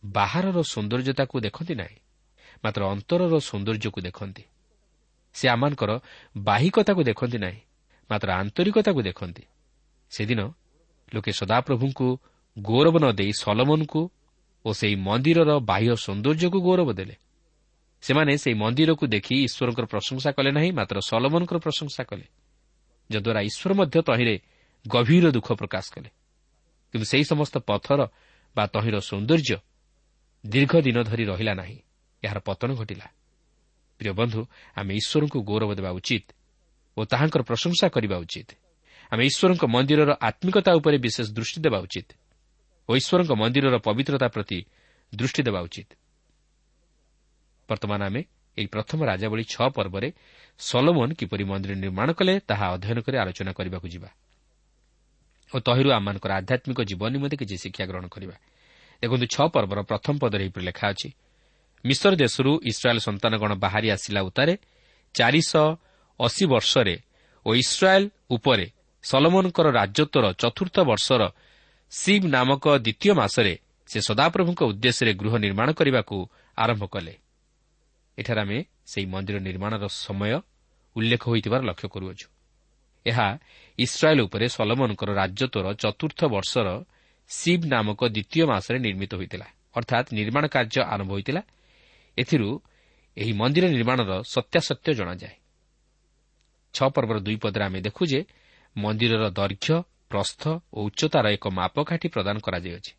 ବାହାରର 0.03 0.57
ସୌନ୍ଦର୍ଯ୍ୟତାକୁ 0.73 1.35
ଦେଖନ୍ତି 1.39 1.73
ନାହିଁ 1.75 1.97
ମାତ୍ର 2.63 2.81
ଅନ୍ତରର 2.93 3.33
ସୌନ୍ଦର୍ଯ୍ୟକୁ 3.39 3.99
ଦେଖନ୍ତି। 4.07 4.43
ସେ 5.35 5.45
ଆମମାନଙ୍କର 5.49 5.91
ବାହିକତାକୁ 6.37 7.01
ଦେଖନ୍ତି 7.03 7.37
ନାହିଁ 7.37 7.59
ମାତ୍ର 8.09 8.27
ଆନ୍ତରିକତାକୁ 8.41 8.99
ଦେଖନ୍ତି। 9.01 9.43
ସେଦିନ 10.11 10.41
ଲୋକେ 11.13 11.31
ସଦାପ୍ରଭୁଙ୍କୁ 11.31 12.07
ଗୌରବ 12.57 12.95
ନ 12.99 13.05
ଦେଇ 13.11 13.31
ସଲମନଙ୍କୁ 13.43 14.01
ଓ 14.65 14.69
ସେହି 14.73 14.95
ମନ୍ଦିରର 15.07 15.51
ବାହ୍ୟ 15.69 15.95
ସୌନ୍ଦର୍ଯ୍ୟକୁ 16.05 16.59
ଗୌରବ 16.67 16.89
ଦେଲେ। 16.93 17.15
ସେମାନେ 18.03 18.31
ସେହି 18.37 18.55
ମନ୍ଦିରକୁ 18.63 19.03
ଦେଖି 19.07 19.35
ଈଶ୍ୱରଙ୍କର 19.47 19.85
ପ୍ରଶଂସା 19.85 20.29
କଲେ 20.37 20.51
ନାହିଁ 20.51 20.71
ମାତ୍ର 20.71 20.97
ସଲମନଙ୍କର 21.09 21.57
ପ୍ରଶଂସା 21.65 22.03
କଲେ 22.09 22.25
ଯଦ୍ୱାରା 23.09 23.41
ଈଶ୍ୱର 23.49 23.71
ମଧ୍ୟ 23.79 23.97
ତହିଁରେ 24.07 24.35
ଗଭୀର 24.87 25.31
ଦୁଃଖ 25.31 25.53
ପ୍ରକାଶ 25.53 25.85
କଲେ। 25.93 26.09
କିନ୍ତୁ 26.93 27.05
ସେହି 27.05 27.23
ସମସ୍ତ 27.23 27.55
ପଥର 27.57 27.99
ବା 28.55 28.63
ତହିଁର 28.67 28.99
ସୌନ୍ଦର୍ଯ୍ୟ 28.99 29.57
ଦୀର୍ଘ 30.45 30.73
ଦିନ 30.81 30.97
ଧରି 31.03 31.23
ରହିଲା 31.25 31.53
ନାହିଁ। 31.53 31.77
ଏହାର 32.23 32.39
ପତନ 32.39 32.69
ଘଟିଲା। 32.75 33.07
ପ୍ରିୟ 33.99 34.13
ବନ୍ଧୁ 34.13 34.41
ଆମେ 34.75 34.91
ଈଶ୍ୱରଙ୍କୁ 34.95 35.39
ଗୌରବ 35.43 35.71
ଦେବା 35.75 35.91
ଉଚିତ 35.91 36.25
ଓ 36.97 37.01
ତାହାଙ୍କର 37.05 37.41
ପ୍ରଶଂସା 37.41 37.87
କରିବା 37.89 38.17
ଉଚିତ। 38.17 38.49
ଆମେ 39.11 39.23
ଈଶ୍ୱରଙ୍କ 39.25 39.63
ମନ୍ଦିରର 39.65 40.11
ଆତ୍ମିକତା 40.21 40.71
ଉପରେ 40.73 40.97
ବିଶେଷ 40.97 41.27
ଦୃଷ୍ଟି 41.31 41.59
ଦେବା 41.61 41.79
ଉଚିତ 41.79 42.09
ଓ 42.89 42.91
ଈଶ୍ୱରଙ୍କ 42.95 43.31
ମନ୍ଦିରର 43.41 43.75
ପବିତ୍ରତା 43.79 44.27
ପ୍ରତି 44.27 44.59
ଦୃଷ୍ଟି 45.15 45.41
ଦେବା 45.43 45.59
ଉଚିତ। 45.61 45.89
ବର୍ତ୍ତମାନ 47.69 48.01
ଆମେ 48.03 48.21
ଏହି 48.57 48.67
ପ୍ରଥମ 48.67 48.99
ରାଜାବଳୀ 49.05 49.43
ଛଅ 49.43 49.67
ପର୍ବରେ 49.69 50.09
ସଲୋମନ 50.59 51.09
କିପରି 51.13 51.43
ମନ୍ଦିର 51.43 51.73
ନିର୍ମାଣ 51.75 52.09
କଲେ 52.13 52.33
ତାହା 52.49 52.65
ଅଧ୍ୟୟନ 52.75 52.97
କରି 53.01 53.17
ଆଲୋଚନା 53.17 53.51
କରିବାକୁ 53.51 53.87
ଯିବା। 53.87 54.09
ଓ 55.53 55.55
ତହିଁରୁ 55.59 55.89
ଆମମାନଙ୍କର 55.97 56.31
ଆଧ୍ୟାତ୍ମିକ 56.39 56.79
ଜୀବନ 56.89 57.09
ନିମନ୍ତେ 57.15 57.35
କିଛି 57.41 57.55
ଶିକ୍ଷା 57.63 57.85
ଗ୍ରହଣ 57.89 58.05
କରିବା। 58.07 58.35
ଦେଖନ୍ତୁ 59.03 59.25
ଛଅ 59.35 59.45
ପର୍ବର 59.53 59.79
ପ୍ରଥମ 59.91 60.13
ପଦରେ 60.23 60.43
ଏହିପରି 60.45 60.63
ଲେଖା 60.69 60.85
ଅଛି। 60.93 61.09
ମିଶ୍ର 61.85 62.11
ଦେଶରୁ 62.15 62.51
ଇସ୍ରାଏଲ୍ 62.71 63.01
ସନ୍ତାନଗଣ 63.07 63.51
ବାହାରି 63.63 63.87
ଆସିଲା 63.95 64.21
ଉତ୍ତାରେ 64.29 64.53
ଚାରିଶହ 65.15 65.65
ଅଶୀ 66.19 66.45
ବର୍ଷରେ 66.45 66.95
ଓ 67.45 67.49
ଇସ୍ରାଏଲ୍ 67.55 68.07
ଉପରେ 68.29 68.65
ସଲମନଙ୍କର 69.03 69.67
ରାଜତ୍ୱର 69.79 70.25
ଚତୁର୍ଥ 70.41 70.75
ବର୍ଷର 70.89 71.21
ଶିବ୍ 71.91 72.25
ନାମକ 72.25 72.65
ଦ୍ୱିତୀୟ 72.85 73.13
ମାସରେ 73.13 73.53
ସେ 73.89 73.99
ସଦାପ୍ରଭୁଙ୍କ 74.01 74.61
ଉଦ୍ଦେଶ୍ୟରେ 74.63 75.11
ଗୃହ 75.13 75.33
ନିର୍ମାଣ 75.37 75.67
କରିବାକୁ 75.71 76.17
ଆରମ୍ଭ 76.57 76.83
କଲେ। 76.85 77.13
ଏଠାରେ 78.17 78.41
ଆମେ 78.41 78.57
ସେହି 78.91 79.05
ମନ୍ଦିର 79.05 79.37
ନିର୍ମାଣର 79.39 79.83
ସମୟ 80.05 80.33
ଉଲ୍ଲେଖ 80.95 81.23
ହୋଇଥିବାର 81.29 81.61
ଲକ୍ଷ୍ୟ 81.69 81.87
କରୁଅଛୁ। 81.93 82.32
ଏହା 83.05 83.27
ଇସ୍ରାଏଲ୍ 83.79 84.21
ଉପରେ 84.21 84.45
ସଲମନଙ୍କର 84.47 85.09
ରାଜତ୍ୱର 85.21 85.65
ଚତୁର୍ଥ 85.73 86.19
ବର୍ଷର 86.25 86.67
ଶିବ୍ 87.29 87.65
ନାମକ 87.65 88.01
ଦ୍ୱିତୀୟ 88.15 88.43
ମାସରେ 88.45 88.77
ନିର୍ମିତ 88.79 89.11
ହୋଇଥିଲା 89.15 89.47
ଅର୍ଥାତ୍ 89.75 90.07
ନିର୍ମାଣ 90.13 90.43
କାର୍ଯ୍ୟ 90.47 90.81
ଆରମ୍ଭ 90.93 91.11
ହୋଇଥିଲା। 91.11 91.41
ଏଥିରୁ 92.17 92.49
ଏହି 93.17 93.33
ମନ୍ଦିର 93.33 93.65
ନିର୍ମାଣର 93.67 94.11
ସତ୍ୟାସତ୍ୟ 94.33 94.89
ଜଣାଯାଏ। 94.93 95.35
ଛଅ 96.73 96.87
ପର୍ବର 96.89 97.17
ଦୁଇ 97.19 97.35
ପଦରେ 97.35 97.63
ଆମେ 97.65 97.79
ଦେଖୁ 97.81 98.03
ଯେ 98.05 98.19
ମନ୍ଦିରର 98.75 99.23
ଦୈର୍ଘ୍ୟ 99.29 99.75
ପ୍ରସ୍ଥ 100.09 100.41
ଓ 100.73 100.79
ଉଚ୍ଚତାର 100.85 101.25
ଏକ 101.29 101.45
ମାପକାଠି 101.49 102.07
ପ୍ରଦାନ 102.09 102.35
କରାଯାଇଅଛି। 102.39 102.91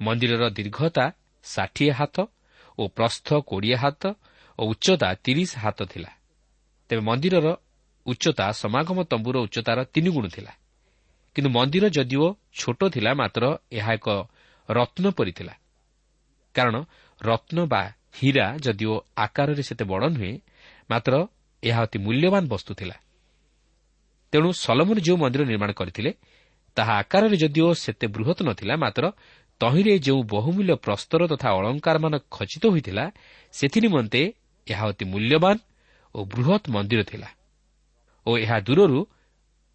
ମନ୍ଦିରର 0.00 0.44
ଦୀର୍ଘତା 0.50 1.06
ଷାଠିଏ 1.44 1.90
ହାତ 1.90 2.16
ଓ 2.78 2.82
ପ୍ରସ୍ଥ 2.88 3.28
କୋଡ଼ିଏ 3.40 3.76
ହାତ 3.76 4.02
ଓ 4.58 4.62
ଉଚ୍ଚତା 4.66 5.08
ତିରିଶ 5.24 5.52
ହାତ 5.58 5.78
ଥିଲା। 5.82 6.10
ତେବେ 6.90 7.02
ମନ୍ଦିରର 7.02 7.46
ଉଚ୍ଚତା 8.06 8.46
ସମାଗମ 8.62 8.98
ତମ୍ବୁର 9.10 9.36
ଉଚ୍ଚତାର 9.46 9.78
ତିନିଗୁଣ 9.94 10.26
ଥିଲା। 10.36 10.52
କିନ୍ତୁ 11.36 11.50
ମନ୍ଦିର 11.56 11.84
ଯଦିଓ 11.96 12.26
ଛୋଟ 12.58 12.80
ଥିଲା 12.94 13.10
ମାତ୍ର 13.20 13.44
ଏହା 13.78 13.92
ଏକ 13.98 14.08
ରତ୍ନ 14.68 15.04
ପରି 15.18 15.32
ଥିଲା 15.38 15.54
କାରଣ 16.54 16.76
ରତ୍ନ 17.20 17.58
ବା 17.72 17.82
ହୀରା 18.18 18.46
ଯଦିଓ 18.64 18.94
ଆକାରରେ 19.24 19.62
ସେତେ 19.68 19.84
ବଡ଼ 19.90 20.04
ନୁହେଁ 20.14 20.32
ମାତ୍ର 20.90 21.14
ଏହା 21.62 21.80
ଅତି 21.86 21.98
ମୂଲ୍ୟବାନ 22.04 22.42
ବସ୍ତୁ 22.52 22.72
ଥିଲା। 22.80 22.96
ତେଣୁ 24.32 24.48
ସଲମନ 24.64 24.96
ଯେଉଁ 25.06 25.18
ମନ୍ଦିର 25.22 25.42
ନିର୍ମାଣ 25.50 25.70
କରିଥିଲେ 25.80 26.10
ତାହା 26.76 26.92
ଆକାରରେ 27.02 27.36
ଯଦିଓ 27.42 27.68
ସେତେ 27.84 28.06
ବୃହତ୍ 28.14 28.40
ନଥିଲା 28.48 28.74
ମାତ୍ର 28.84 29.04
ତହିଁରେ 29.60 29.94
ଯେଉଁ 30.06 30.20
ବହୁମୂଲ୍ୟ 30.34 30.74
ପ୍ରସ୍ତର 30.84 31.20
ତଥା 31.32 31.48
ଅଳଙ୍କାରମାନ 31.58 32.14
ଖଚିତ 32.34 32.64
ହୋଇଥିଲା 32.72 33.04
ସେଥିନିମନ୍ତେ 33.54 34.22
ଏହା 34.66 34.84
ଅତି 34.90 35.04
ମୂଲ୍ୟବାନ 35.12 35.56
ଓ 36.14 36.18
ବୃହତ୍ 36.32 36.66
ମନ୍ଦିର 36.74 37.02
ଥିଲା। 37.10 37.28
ଓ 38.26 38.30
ଏହା 38.38 38.56
ଦୂରରୁ 38.60 39.00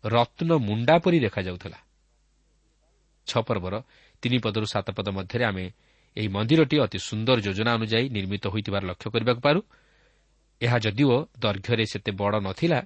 ରତ୍ନ 0.03 0.49
ମୁଣ୍ଡା 0.57 0.95
ପରି 1.03 1.17
ଦେଖାଯାଉଥିଲା। 1.19 1.79
ଛଅ 3.27 3.41
ପର୍ବର 3.47 3.75
ତିନି 4.23 4.37
ପଦରୁ 4.37 4.65
ସାତ 4.65 4.87
ପଦ 4.97 5.07
ମଧ୍ୟରେ 5.09 5.43
ଆମେ 5.45 5.65
ଏହି 6.17 6.27
ମନ୍ଦିରଟି 6.27 6.75
ଅତି 6.79 6.97
ସୁନ୍ଦର 6.99 7.37
ଯୋଜନା 7.39 7.71
ଅନୁଯାୟୀ 7.77 8.07
ନିର୍ମିତ 8.09 8.43
ହୋଇଥିବାର 8.47 8.83
ଲକ୍ଷ୍ୟ 8.85 9.07
କରିବାକୁ 9.13 9.41
ପାରୁ। 9.41 9.61
ଏହା 10.61 10.77
ଯଦିଓ 10.77 11.15
ଦୈର୍ଘ୍ୟରେ 11.39 11.85
ସେତେ 11.85 12.11
ବଡ଼ 12.11 12.35
ନଥିଲା 12.39 12.79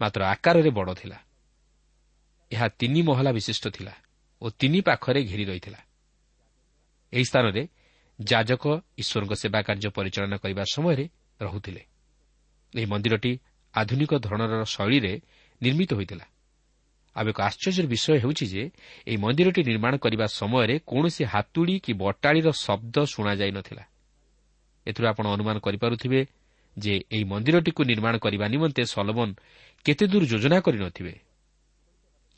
ମାତ୍ର 0.00 0.20
ଆକାରରେ 0.24 0.70
ବଡ଼ 0.70 0.90
ଥିଲା। 0.94 1.18
ଏହା 2.52 2.66
ତିନି 2.78 3.00
ମହଲା 3.02 3.30
ବିଶିଷ୍ଟ 3.32 3.64
ଥିଲା 3.68 3.94
ଓ 4.42 4.46
ତିନି 4.50 4.80
ପାଖରେ 4.80 5.20
ଘେରି 5.24 5.44
ରହିଥିଲା। 5.44 5.80
ଏହି 7.12 7.24
ସ୍ଥାନରେ 7.24 7.62
ଯାଜକ 8.18 8.64
ଈଶ୍ୱରଙ୍କ 8.98 9.32
ସେବା 9.32 9.60
କାର୍ଯ୍ୟ 9.62 9.88
ପରିଚାଳନା 9.90 10.36
କରିବା 10.36 10.64
ସମୟରେ 10.74 11.04
ରହୁଥିଲେ। 11.40 11.82
ଏହି 12.74 12.86
ମନ୍ଦିରଟି 12.86 13.32
ଆଧୁନିକ 13.74 14.10
ଧରଣର 14.18 14.62
ଶୈଳୀରେ 14.64 15.12
ନିର୍ମିତ 15.60 15.90
ହୋଇଥିଲା। 15.94 16.26
ଆଉ 17.16 17.26
ଏକ 17.28 17.38
ଆଶ୍ଚର୍ଯ୍ୟର 17.42 17.86
ବିଷୟ 17.86 18.08
ହେଉଛି 18.18 18.46
ଯେ 18.46 18.62
ଏହି 19.06 19.18
ମନ୍ଦିରଟି 19.24 19.60
ନିର୍ମାଣ 19.70 19.92
କରିବା 19.96 20.26
ସମୟରେ 20.40 20.74
କୌଣସି 20.86 21.22
ହାତୁଡ଼ି 21.24 21.74
କି 21.84 21.92
ବଟାଳିର 21.92 22.48
ଶବ୍ଦ 22.64 22.96
ଶୁଣାଯାଇ 23.04 23.52
ନଥିଲା 23.52 23.84
ଏଥିରୁ 24.86 25.06
ଆପଣ 25.08 25.24
ଅନୁମାନ 25.36 25.56
କରିପାରୁଥିବେ 25.58 26.20
ଯେ 26.76 26.94
ଏହି 27.14 27.24
ମନ୍ଦିରଟିକୁ 27.24 27.82
ନିର୍ମାଣ 27.84 28.14
କରିବା 28.18 28.46
ନିମନ୍ତେ 28.48 28.82
ସଲମନ 28.84 29.28
କେତେଦୂର 29.84 30.24
ଯୋଜନା 30.24 30.58
କରିନଥିବେ। 30.60 31.14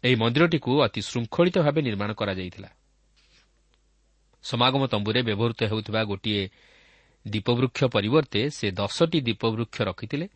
ଏହି 0.04 0.16
ମନ୍ଦିରଟିକୁ 0.16 0.72
ଅତି 0.82 1.00
ଶୃଙ୍ଖଳିତ 1.00 1.56
ଭାବେ 1.64 1.80
ନିର୍ମାଣ 1.82 2.10
କରାଯାଇଥିଲା। 2.12 2.70
ସମାଗମ 4.44 4.82
ତମ୍ବୁରେ 4.92 5.20
ବ୍ୟବହୃତ 5.22 5.60
ହେଉଥିବା 5.70 6.00
ଗୋଟିଏ 6.04 6.42
ଦୀପବୃକ୍ଷ 7.24 7.80
ପରିବର୍ତ୍ତେ 7.94 8.40
ସେ 8.50 8.66
ଦଶଟି 8.70 9.18
ଦୀପବୃକ୍ଷ 9.20 9.76
ରଖିଥିଲେ 9.80 10.26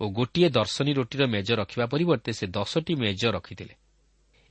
ଓ 0.00 0.04
ଗୋଟିଏ 0.08 0.48
ଦର୍ଶନୀ 0.48 0.92
ରୋଟିର 0.92 1.22
ମେଜ 1.26 1.48
ରଖିବା 1.52 1.86
ପରିବର୍ତ୍ତେ 1.86 2.32
ସେ 2.32 2.46
ଦଶଟି 2.46 2.92
ମେଜ 2.94 3.22
ରଖିଥିଲେ। 3.26 3.74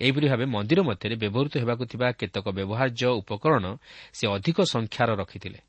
ଏହିପରି 0.01 0.27
ଭାବେ 0.27 0.45
ମନ୍ଦିର 0.45 0.79
ମଧ୍ୟରେ 0.81 1.15
ବ୍ୟବହୃତ 1.15 1.53
ହେବାକୁ 1.57 1.83
ଥିବା 1.85 2.07
କେତେକ 2.11 2.45
ବ୍ୟବହାର୍ଯ୍ୟ 2.57 3.09
ଉପକରଣ 3.21 3.65
ସେ 4.13 4.23
ଅଧିକ 4.27 4.57
ସଂଖ୍ୟାର 4.73 5.09
ରଖିଥିଲେ। 5.15 5.59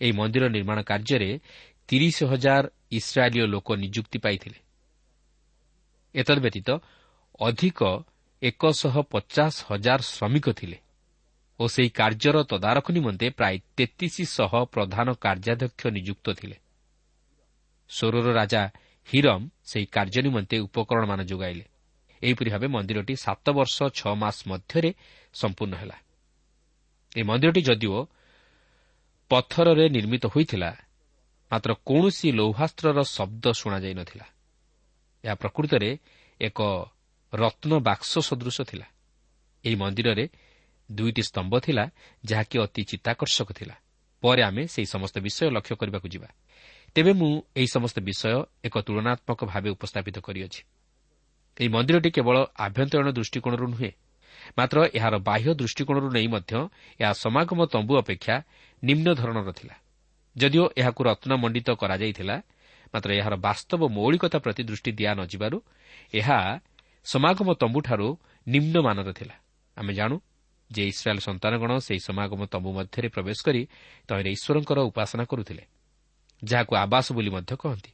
ଏହି 0.00 0.12
ମନ୍ଦିର 0.12 0.44
ନିର୍ମାଣ 0.48 0.78
କାର୍ଯ୍ୟରେ 0.82 1.30
ତିରିଶ 1.88 2.18
ହଜାର 2.24 2.64
ଇସ୍ରାଏଲୀୟ 2.90 3.46
ଲୋକ 3.46 3.68
ନିଯୁକ୍ତି 3.74 4.18
ପାଇଥିଲେ। 4.18 4.58
ଏତଦ୍ବ୍ୟତୀତ 6.14 6.68
ଅଧିକ 7.40 7.80
ଏକଶହ 8.42 8.94
ପଚାଶ 9.12 9.54
ହଜାର 9.68 10.00
ଶ୍ରମିକ 10.02 10.46
ଥିଲେ 10.52 10.78
ଓ 11.60 11.64
ସେହି 11.68 11.90
କାର୍ଯ୍ୟର 11.90 12.36
ତଦାରଖ 12.42 12.86
ନିମନ୍ତେ 12.90 13.26
ପ୍ରାୟ 13.30 13.56
ତେତିଶ 13.76 14.16
ଶହ 14.36 14.52
ପ୍ରଧାନ 14.64 15.08
କାର୍ଯ୍ୟାଧ୍ୟକ୍ଷ 15.14 15.82
ନିଯୁକ୍ତ 15.86 16.26
ଥିଲେ। 16.32 16.56
ସୋରର 17.96 18.26
ରାଜା 18.32 18.62
ହିରମ୍ 19.08 19.44
ସେହି 19.64 19.86
କାର୍ଯ୍ୟ 19.86 20.20
ନିମନ୍ତେ 20.22 20.56
ଉପକରଣମାନ 20.66 21.20
ଯୋଗାଇଲେ। 21.22 21.64
ଏହିପରି 22.22 22.48
ଭାବେ 22.50 22.66
ମନ୍ଦିରଟି 22.66 23.14
ସାତ 23.16 23.46
ବର୍ଷ 23.50 23.76
ଛଅ 23.98 24.12
ମାସ 24.14 24.36
ମଧ୍ୟରେ 24.48 24.90
ସମ୍ପୂର୍ଣ୍ଣ 25.34 25.74
ହେଲା। 25.76 25.96
ଏହି 27.16 27.24
ମନ୍ଦିରଟି 27.30 27.60
ଯଦିଓ 27.62 27.98
ପଥରରେ 29.30 29.84
ନିର୍ମିତ 29.88 30.24
ହୋଇଥିଲା 30.26 30.70
ମାତ୍ର 31.50 31.70
କୌଣସି 31.86 32.28
ଲୌହାସ୍ତ୍ରର 32.32 32.98
ଶବ୍ଦ 33.16 33.44
ଶୁଣାଯାଇ 33.52 33.94
ନ 33.94 34.02
ଥିଲା 34.04 34.26
ଏହା 35.24 35.34
ପ୍ରକୃତରେ 35.34 35.90
ଏକ 36.40 36.58
ରତ୍ନ 37.32 37.72
ବାକ୍ସ 37.78 38.12
ସଦୃଶ 38.18 38.58
ଥିଲା। 38.62 38.86
ଏହି 39.64 39.76
ମନ୍ଦିରରେ 39.76 40.24
ଦୁଇଟି 40.90 41.22
ସ୍ତମ୍ଭ 41.22 41.52
ଥିଲା 41.60 41.84
ଯାହାକି 42.24 42.56
ଅତି 42.58 42.82
ଚିତ୍ତାକର୍ଷକ 42.84 43.48
ଥିଲା। 43.52 43.74
ପରେ 44.22 44.42
ଆମେ 44.42 44.62
ସେହି 44.66 44.86
ସମସ୍ତ 44.86 45.16
ବିଷୟ 45.18 45.50
ଲକ୍ଷ୍ୟ 45.50 45.74
କରିବାକୁ 45.76 46.08
ଯିବା। 46.08 46.28
ତେବେ 46.96 47.12
ମୁଁ 47.12 47.32
ଏହି 47.56 47.68
ସମସ୍ତ 47.76 47.96
ବିଷୟ 48.08 48.34
ଏକ 48.66 48.74
ତୁଳନାତ୍ମକ 48.86 49.40
ଭାବେ 49.50 49.68
ଉପସ୍ଥାପିତ 49.76 50.16
କରିଅଛି। 50.26 50.60
ଏହି 51.56 51.68
ମନ୍ଦିରଟି 51.68 52.10
କେବଳ 52.16 52.36
ଆଭ୍ୟନ୍ତରୀଣ 52.66 53.08
ଦୃଷ୍ଟିକୋଣରୁ 53.18 53.66
ନୁହେଁ 53.72 53.90
ମାତ୍ର 54.58 54.78
ଏହାର 54.98 55.14
ବାହ୍ୟ 55.28 55.50
ଦୃଷ୍ଟିକୋଣରୁ 55.60 56.08
ନେଇ 56.16 56.28
ମଧ୍ୟ 56.34 56.52
ଏହା 57.00 57.12
ସମାଗମ 57.24 57.58
ତମ୍ବୁ 57.72 57.94
ଅପେକ୍ଷା 58.02 58.36
ନିମ୍ନ 58.82 59.06
ଧରଣର 59.14 59.50
ଥିଲା। 59.52 59.74
ଯଦିଓ 60.36 60.64
ଏହାକୁ 60.80 61.00
ରତ୍ନମଣ୍ଡିତ 61.04 61.68
କରାଯାଇଥିଲା 61.80 62.36
ମାତ୍ର 62.94 63.10
ଏହାର 63.20 63.34
ବାସ୍ତବ 63.46 63.80
ମୌଳିକତା 63.96 64.38
ପ୍ରତି 64.44 64.62
ଦୃଷ୍ଟି 64.68 64.90
ଦିଆ 64.98 65.10
ନ 65.14 65.20
ଯିବାରୁ 65.32 65.58
ଏହା 66.14 66.38
ସମାଗମ 67.04 67.48
ତମ୍ବୁଠାରୁ 67.60 68.08
ନିମ୍ନମାନର 68.46 69.08
ଥିଲା। 69.12 69.34
ଆମେ 69.76 69.92
ଜାଣୁ 69.94 70.16
ଯେ 70.70 70.82
ଇସ୍ରାଏଲ୍ 70.92 71.22
ସନ୍ତାନଗଣ 71.28 71.70
ସେହି 71.86 72.00
ସମାଗମ 72.08 72.40
ତମ୍ବୁ 72.52 72.70
ମଧ୍ୟରେ 72.78 73.08
ପ୍ରବେଶ 73.14 73.38
କରି 73.46 73.62
ତହିଁରେ 74.08 74.30
ଈଶ୍ୱରଙ୍କର 74.36 74.78
ଉପାସନା 74.90 75.24
କରୁଥିଲେ। 75.30 75.62
ଯାହାକୁ 76.44 76.72
ଆବାସ 76.76 77.06
ବୋଲି 77.12 77.30
ମଧ୍ୟ 77.30 77.56
କହନ୍ତି। 77.56 77.90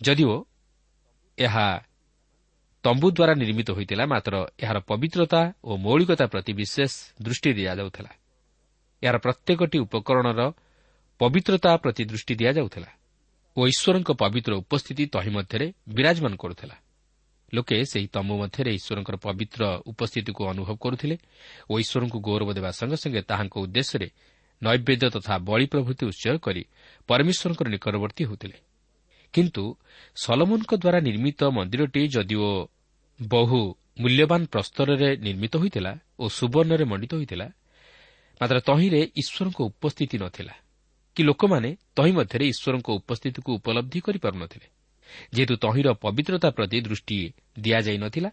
ଯଦିଓ 0.00 0.44
ଏହା 1.38 1.66
ତମ୍ବୁ 2.84 3.08
ଦ୍ୱାରା 3.10 3.34
ନିର୍ମିତ 3.34 3.68
ହୋଇଥିଲା 3.70 4.04
ମାତ୍ର 4.06 4.34
ଏହାର 4.62 4.78
ପବିତ୍ରତା 4.80 5.40
ଓ 5.64 5.76
ମୌଳିକତା 5.76 6.26
ପ୍ରତି 6.26 6.52
ବିଶେଷ 6.52 6.92
ଦୃଷ୍ଟି 7.22 7.50
ଦିଆଯାଉଥିଲା। 7.52 8.10
ଏହାର 9.02 9.16
ପ୍ରତ୍ୟେକଟି 9.18 9.78
ଉପକରଣର 9.78 10.40
ପବିତ୍ରତା 11.20 11.70
ପ୍ରତି 11.76 12.02
ଦୃଷ୍ଟି 12.04 12.34
ଦିଆଯାଉଥିଲା 12.34 12.90
ଓ 13.56 13.60
ଈଶ୍ୱରଙ୍କ 13.66 14.10
ପବିତ୍ର 14.22 14.52
ଉପସ୍ଥିତି 14.62 15.04
ତହିଁ 15.06 15.30
ମଧ୍ୟରେ 15.36 15.66
ବିରାଜମାନ 15.88 16.32
କରୁଥିଲା। 16.36 16.76
ଲୋକେ 17.54 17.76
ସେହି 17.84 18.06
ତମ୍ବୁ 18.06 18.34
ମଧ୍ୟରେ 18.42 18.70
ଈଶ୍ୱରଙ୍କର 18.78 19.16
ପବିତ୍ର 19.16 19.62
ଉପସ୍ଥିତିକୁ 19.86 20.42
ଅନୁଭବ 20.52 20.76
କରୁଥିଲେ 20.76 21.16
ଓ 21.70 21.74
ଈଶ୍ୱରଙ୍କୁ 21.82 22.18
ଗୌରବ 22.20 22.48
ଦେବା 22.58 22.70
ସଙ୍ଗେ 22.78 22.96
ସଙ୍ଗେ 23.02 23.22
ତାହାଙ୍କ 23.30 23.54
ଉଦ୍ଦେଶ୍ୟରେ 23.64 24.08
ନୈବେଦ୍ୟ 24.62 25.06
ତଥା 25.10 25.34
ବଳି 25.48 25.66
ପ୍ରଭୃତି 25.66 26.02
ଉତ୍ସର୍ଗ 26.06 26.38
କରି 26.38 26.62
ପରମେଶ୍ୱରଙ୍କର 27.08 27.66
ନିକଟବର୍ତ୍ତୀ 27.74 28.22
ହେଉଥିଲେ। 28.24 28.58
କିନ୍ତୁ 29.34 29.64
ସଲମନଙ୍କ 30.16 30.72
ଦ୍ୱାରା 30.82 30.98
ନିର୍ମିତ 31.08 31.40
ମନ୍ଦିରଟି 31.56 32.02
ଯଦିଓ 32.14 32.48
ବହୁ 33.20 33.60
ମୂଲ୍ୟବାନ 34.02 34.40
ପ୍ରସ୍ତରରେ 34.52 35.08
ନିର୍ମିତ 35.26 35.52
ହୋଇଥିଲା 35.56 35.92
ଓ 36.18 36.24
ସୁବର୍ଣ୍ଣରେ 36.38 36.84
ମଣ୍ଡିତ 36.84 37.12
ହୋଇଥିଲା 37.18 37.46
ମାତ୍ର 38.40 38.56
ତହିଁରେ 38.68 39.00
ଈଶ୍ୱରଙ୍କ 39.20 39.58
ଉପସ୍ଥିତି 39.70 40.16
ନଥିଲା 40.24 40.54
କି 41.16 41.22
ଲୋକମାନେ 41.22 41.70
ତହିଁ 41.96 42.12
ମଧ୍ୟରେ 42.18 42.44
ଈଶ୍ୱରଙ୍କ 42.52 42.88
ଉପସ୍ଥିତିକୁ 43.00 43.50
ଉପଲବ୍ଧି 43.58 43.98
କରିପାରୁନଥିଲେ 44.06 44.66
ଯେହେତୁ 45.34 45.54
ତହିଁର 45.64 45.88
ପବିତ୍ରତା 46.04 46.48
ପ୍ରତି 46.56 46.78
ଦୃଷ୍ଟି 46.86 47.18
ଦିଆଯାଇ 47.58 47.98
ନଥିଲା 48.04 48.30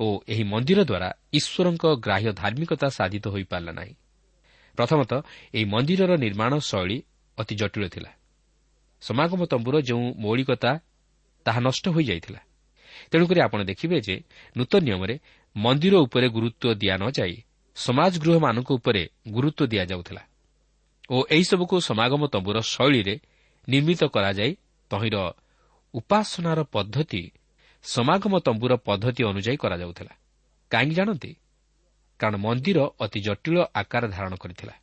ଓ 0.00 0.06
ଏହି 0.32 0.44
ମନ୍ଦିର 0.52 0.80
ଦ୍ୱାରା 0.90 1.08
ଈଶ୍ୱରଙ୍କ 1.38 1.84
ଗ୍ରାହ୍ୟ 2.04 2.30
ଧାର୍ମିକତା 2.40 2.88
ସାଧିତ 2.98 3.24
ହୋଇପାରିଲା 3.34 3.72
ନାହିଁ। 3.72 3.94
ପ୍ରଥମତଃ 4.78 5.20
ଏହି 5.56 5.66
ମନ୍ଦିରର 5.74 6.12
ନିର୍ମାଣ 6.24 6.52
ଶୈଳୀ 6.70 6.98
ଅତି 7.40 7.54
ଜଟିଳ 7.60 7.84
ଥିଲା। 7.94 8.10
ସମାଗମ 9.02 9.40
ତମ୍ବୁର 9.52 9.76
ଯେଉଁ 9.80 10.06
ମୌଳିକତା 10.22 10.70
ତାହା 11.46 11.60
ନଷ୍ଟ 11.60 11.84
ହୋଇଯାଇଥିଲା। 11.94 12.40
ତେଣୁକରି 13.10 13.40
ଆପଣ 13.40 13.60
ଦେଖିବେ 13.70 13.96
ଯେ 14.06 14.16
ନୂତନ 14.56 14.80
ନିୟମରେ 14.86 15.14
ମନ୍ଦିର 15.56 15.94
ଉପରେ 16.06 16.26
ଗୁରୁତ୍ୱ 16.28 16.78
ଦିଆ 16.80 16.94
ନ 16.96 17.04
ଯାଇ 17.16 17.34
ସମାଜ 17.76 18.12
ଗୃହମାନଙ୍କ 18.22 18.68
ଉପରେ 18.78 19.02
ଗୁରୁତ୍ୱ 19.28 19.70
ଦିଆଯାଉଥିଲା 19.72 20.22
ଓ 21.10 21.16
ଏହିସବୁକୁ 21.30 21.76
ସମାଗମ 21.80 22.22
ତମ୍ବୁର 22.34 22.56
ଶୈଳୀରେ 22.72 23.14
ନିର୍ମିତ 23.68 24.00
କରାଯାଇ 24.14 24.52
ତହିଁର 24.90 25.16
ଉପାସନାର 25.94 26.60
ପଦ୍ଧତି 26.74 27.22
ସମାଗମ 27.84 28.34
ତମ୍ବୁର 28.38 28.72
ପଦ୍ଧତି 28.86 29.22
ଅନୁଯାୟୀ 29.24 29.56
କରାଯାଉଥିଲା। 29.56 30.12
କାହିଁକି 30.70 30.94
ଜାଣନ୍ତି? 30.94 31.30
କାରଣ 32.20 32.36
ମନ୍ଦିର 32.36 32.78
ଅତି 33.00 33.18
ଜଟିଳ 33.26 33.56
ଆକାର 33.74 34.02
ଧାରଣ 34.08 34.32
କରିଥିଲା। 34.36 34.74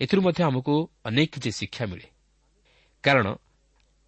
ଏଥିରୁ 0.00 0.22
ମଧ୍ୟ 0.22 0.42
ଆମକୁ 0.44 0.90
ଅନେକ 1.04 1.30
କିଛି 1.30 1.50
ଶିକ୍ଷା 1.50 1.86
ମିଳେ। 1.86 2.08
କାରଣ 3.02 3.34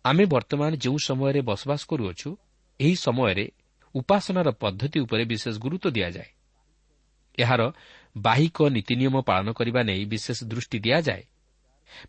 ଆମେ 0.05 0.25
ବର୍ତ୍ତମାନ 0.25 0.77
ଯେଉଁ 0.77 0.99
ସମୟରେ 1.07 1.41
ବସବାସ 1.41 1.81
କରୁଅଛୁ 1.87 2.37
ଏହି 2.81 2.97
ସମୟରେ 2.97 3.53
ଉପାସନାର 3.95 4.51
ପଦ୍ଧତି 4.51 5.01
ଉପରେ 5.01 5.25
ବିଶେଷ 5.25 5.59
ଗୁରୁତ୍ୱ 5.59 5.91
ଦିଆଯାଏ। 5.91 6.31
ଏହାର 7.39 7.63
ବାହିକ 8.17 8.63
ନୀତିନିୟମ 8.63 9.21
ପାଳନ 9.21 9.53
କରିବା 9.53 9.83
ନେଇ 9.83 10.05
ବିଶେଷ 10.05 10.45
ଦୃଷ୍ଟି 10.45 10.79
ଦିଆଯାଏ। 10.79 11.25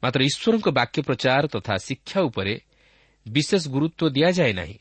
ମାତ୍ର 0.04 0.20
ଈଶ୍ୱରଙ୍କ 0.24 0.68
ବାକ୍ୟ 0.70 1.02
ପ୍ରଚାର 1.02 1.48
ତଥା 1.48 1.78
ଶିକ୍ଷା 1.78 2.22
ଉପରେ 2.22 2.62
ବିଶେଷ 3.28 3.68
ଗୁରୁତ୍ୱ 3.68 4.10
ଦିଆଯାଏ 4.10 4.54
ନାହିଁ। 4.54 4.78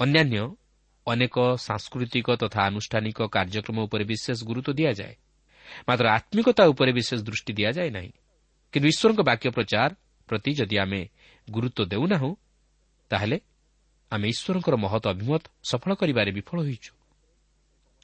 ଅନ୍ୟାନ୍ୟ 0.00 0.54
ଅନେକ 1.06 1.36
ସାଂସ୍କୃତିକ 1.56 2.30
ତଥା 2.30 2.60
ଆନୁଷ୍ଠାନିକ 2.62 3.18
କାର୍ଯ୍ୟକ୍ରମ 3.22 3.78
ଉପରେ 3.80 4.04
ବିଶେଷ 4.04 4.44
ଗୁରୁତ୍ୱ 4.44 4.74
ଦିଆଯାଏ। 4.74 5.16
ମାତ୍ର 5.88 6.06
ଆତ୍ମିକତା 6.08 6.62
ଉପରେ 6.72 6.92
ବିଶେଷ 6.92 7.20
ଦୃଷ୍ଟି 7.28 7.52
ଦିଆଯାଏ 7.58 7.90
ନାହିଁ। 7.90 8.12
କିନ୍ତୁ 8.74 8.86
ଈଶ୍ୱରଙ୍କ 8.92 9.20
ବାକ୍ୟ 9.30 9.48
ପ୍ରଚାର 9.56 9.90
ପ୍ରତି 10.28 10.50
ଯଦି 10.58 10.76
ଆମେ 10.84 11.00
ଗୁରୁତ୍ୱ 11.48 11.88
ଦେଉନାହୁଁ 11.92 12.32
ତାହେଲେ 13.10 13.38
ଆମେ 14.12 14.26
ଈଶ୍ୱରଙ୍କର 14.28 14.74
ମହତ 14.84 15.04
ଅଭିମତ 15.14 15.42
ସଫଳ 15.70 15.90
କରିବାରେ 16.00 16.30
ବିଫଳ 16.38 16.58
ହୋଇଛୁ। 16.68 16.92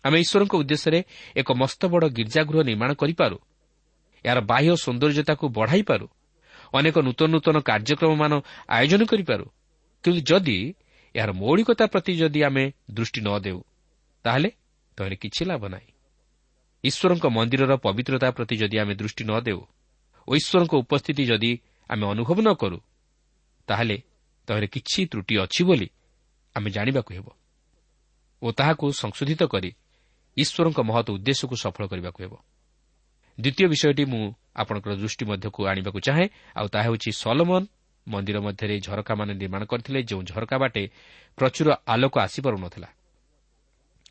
ଆମେ 0.05 0.17
ଈଶ୍ୱରଙ୍କ 0.25 0.55
ଉଦ୍ଦେଶ୍ୟରେ 0.63 1.01
ଏକ 1.41 1.49
ମସ୍ତ 1.63 1.83
ବଡ଼ 1.93 2.05
ଗୀର୍ଜାଗୃହ 2.17 2.61
ନିର୍ମାଣ 2.71 2.91
କରିପାରୁ 3.01 3.37
ଏହାର 4.25 4.39
ବାହ୍ୟ 4.51 4.71
ସୌନ୍ଦର୍ଯ୍ୟତାକୁ 4.85 5.45
ବଢ଼ାଇପାରୁ 5.59 6.07
ଅନେକ 6.75 6.97
ନୂତନ 7.07 7.29
ନୂତନ 7.35 7.57
କାର୍ଯ୍ୟକ୍ରମମାନ 7.69 8.33
ଆୟୋଜନ 8.69 9.03
କରିପାରୁ। 9.13 9.47
କିନ୍ତୁ 10.05 10.21
ଯଦି 10.31 10.59
ଏହାର 11.15 11.31
ମୌଳିକତା 11.33 11.85
ପ୍ରତି 11.87 12.13
ଯଦି 12.21 12.41
ଆମେ 12.49 12.65
ଦୃଷ୍ଟି 12.97 13.21
ନ 13.27 13.29
ଦେଉ 13.45 13.61
ତାହେଲେ 14.25 14.51
ତହିଁରେ 14.99 15.17
କିଛି 15.23 15.43
ଲାଭ 15.45 15.63
ନାହିଁ। 15.75 15.94
ଈଶ୍ୱରଙ୍କ 16.85 17.25
ମନ୍ଦିରର 17.37 17.73
ପବିତ୍ରତା 17.87 18.29
ପ୍ରତି 18.37 18.55
ଯଦି 18.63 18.77
ଆମେ 18.83 18.95
ଦୃଷ୍ଟି 19.01 19.23
ନ 19.25 19.33
ଦେଉ 19.47 19.61
ଓ 20.29 20.31
ଈଶ୍ୱରଙ୍କ 20.41 20.73
ଉପସ୍ଥିତି 20.85 21.23
ଯଦି 21.31 21.53
ଆମେ 21.91 22.05
ଅନୁଭବ 22.13 22.39
ନ 22.41 22.49
କରୁ 22.61 22.79
ତାହେଲେ 23.69 23.97
ତହିଁରେ 24.49 24.69
କିଛି 24.75 25.01
ତ୍ରୁଟି 25.11 25.35
ଅଛି 25.45 25.63
ବୋଲି 25.69 25.89
ଆମେ 26.57 26.69
ଜାଣିବାକୁ 26.77 27.11
ହେବ 27.17 27.27
ଓ 28.43 28.47
ତାହାକୁ 28.59 28.85
ସଂଶୋଧିତ 29.03 29.43
କରି 29.49 29.71
ଈଶ୍ୱରଙ୍କ 30.37 30.79
ମହତ 30.89 31.07
ଉଦ୍ଦେଶ୍ୟକୁ 31.17 31.55
ସଫଳ 31.65 31.85
କରିବାକୁ 31.93 32.19
ହେବ। 32.25 32.35
ଦ୍ୱିତୀୟ 33.39 33.67
ବିଷୟଟି 33.73 34.05
ମୁଁ 34.05 34.23
ଆପଣଙ୍କର 34.57 34.93
ଦୃଷ୍ଟି 35.03 35.25
ମଧ୍ୟକୁ 35.31 35.61
ଆଣିବାକୁ 35.71 35.99
ଚାହେଁ 36.07 36.27
ଆଉ 36.59 36.67
ତାହା 36.73 36.85
ହେଉଛି 36.87 37.11
ସଲମନ୍ 37.23 37.67
ମନ୍ଦିର 38.07 38.39
ମଧ୍ୟରେ 38.47 38.75
ଝରକାମାନେ 38.87 39.33
ନିର୍ମାଣ 39.41 39.63
କରିଥିଲେ 39.65 40.01
ଯେଉଁ 40.11 40.23
ଝରକା 40.31 40.57
ବାଟେ 40.63 40.83
ପ୍ରଚୁର 41.39 41.69
ଆଲୋକ 41.93 42.15
ଆସିପାରୁନଥିଲା। 42.27 42.89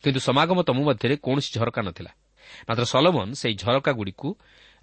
କିନ୍ତୁ 0.04 0.20
ସମାଗମ 0.20 0.58
ତମୁ 0.68 0.82
ମଧ୍ୟରେ 0.90 1.16
କୌଣସି 1.26 1.50
ଝରକା 1.58 1.82
ନଥିଲା। 1.88 2.12
ମାତ୍ର 2.70 2.84
ସଲମନ୍ 2.84 3.32
ସେହି 3.34 3.56
ଝରକାଗୁଡ଼ିକୁ 3.56 4.30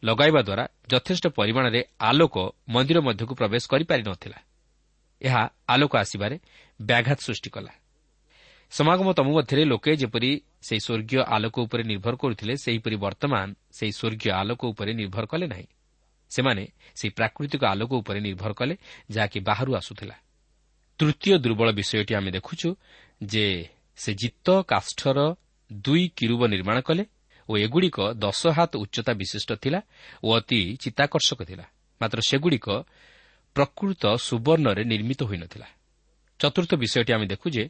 ଲଗାଇବା 0.02 0.40
ଦ୍ୱାରା 0.42 0.64
ଯଥେଷ୍ଟ 0.92 1.24
ପରିମାଣରେ 1.38 1.80
ଆଲୋକ 2.00 2.34
ମନ୍ଦିର 2.68 2.98
ମଧ୍ୟକୁ 3.00 3.32
ପ୍ରବେଶ 3.34 3.62
କରିପାରି 3.72 4.02
ନଥିଲା 4.02 4.38
ଏହା 5.22 5.42
ଆଲୋକ 5.68 5.92
ଆସିବାରେ 5.96 6.36
ବ୍ୟାଘାତ 6.80 7.18
ସୃଷ୍ଟି 7.20 7.50
କଲା। 7.50 7.72
ସମାଗମ 8.72 9.08
ତମୁ 9.12 9.30
ମଧ୍ୟରେ 9.36 9.62
ଲୋକେ 9.64 9.92
ଯେପରି 9.96 10.30
ସେହି 10.66 10.80
ସ୍ୱର୍ଗୀୟ 10.86 11.20
ଆଲୋକ 11.34 11.56
ଉପରେ 11.66 11.82
ନିର୍ଭର 11.82 12.14
କରୁଥିଲେ 12.16 12.54
ସେହିପରି 12.64 12.96
ବର୍ତ୍ତମାନ 12.96 13.46
ସେହି 13.76 13.92
ସ୍ୱର୍ଗୀୟ 13.98 14.30
ଆଲୋକ 14.40 14.60
ଉପରେ 14.72 14.92
ନିର୍ଭର 14.94 15.24
କଲେ 15.26 15.46
ନାହିଁ। 15.46 15.66
ସେମାନେ 16.30 16.64
ସେହି 16.98 17.10
ପ୍ରାକୃତିକ 17.18 17.62
ଆଲୋକ 17.64 17.90
ଉପରେ 18.00 18.20
ନିର୍ଭର 18.20 18.52
କଲେ 18.52 18.74
ଯାହାକି 19.10 19.38
ବାହାରୁ 19.48 19.70
ଆସୁଥିଲା। 19.80 20.16
ତୃତୀୟ 20.98 21.34
ଦୁର୍ବଳ 21.38 21.68
ବିଷୟଟି 21.72 22.12
ଆମେ 22.14 22.30
ଦେଖୁଛୁ 22.30 22.68
ଯେ 23.22 23.46
ସେ 23.98 24.10
ଜିତ 24.14 24.46
କାଷ୍ଠର 24.62 25.18
ଦୁଇ 25.70 26.04
କିରୁବ 26.16 26.40
ନିର୍ମାଣ 26.46 26.78
କଲେ 26.80 27.02
ଓ 27.50 27.52
ଏଗୁଡ଼ିକ 27.58 27.98
ଦଶ 28.22 28.42
ହାତ 28.56 28.72
ଉଚ୍ଚତା 28.84 29.12
ବିଶିଷ୍ଟ 29.20 29.50
ଥିଲା 29.62 29.80
ଓ 30.22 30.28
ଅତି 30.38 30.60
ଚିତ୍ତାକର୍ଷକ 30.82 31.40
ଥିଲା। 31.50 31.64
ମାତ୍ର 32.00 32.18
ସେଗୁଡ଼ିକ 32.28 32.66
ପ୍ରକୃତ 33.56 34.02
ସୁବର୍ଣ୍ଣରେ 34.26 34.82
ନିର୍ମିତ 34.92 35.20
ହୋଇନଥିଲା। 35.30 35.68
ଚତୁର୍ଥ 36.40 36.72
ବିଷୟଟି 36.82 37.10
ଆମେ 37.16 37.26
ଦେଖୁ 37.32 37.46
ଯେ 37.56 37.64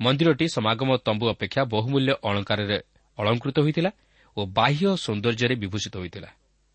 ମନ୍ଦିରଟି 0.00 0.46
ସମାଗମ 0.56 0.90
ତମ୍ବୁ 1.06 1.26
ଅପେକ୍ଷା 1.34 1.62
ବହୁମୂଲ୍ୟ 1.74 2.12
ଅଳଙ୍କାରରେ 2.28 2.78
ଅଳଙ୍କୃତ 3.18 3.56
ହୋଇଥିଲା 3.64 3.90
ଓ 4.36 4.40
ବାହ୍ୟ 4.58 4.86
ସୌନ୍ଦର୍ଯ୍ୟରେ 5.04 5.54
ବିଭୂଷିତ 5.62 5.94
ହୋଇଥିଲା 6.02 6.30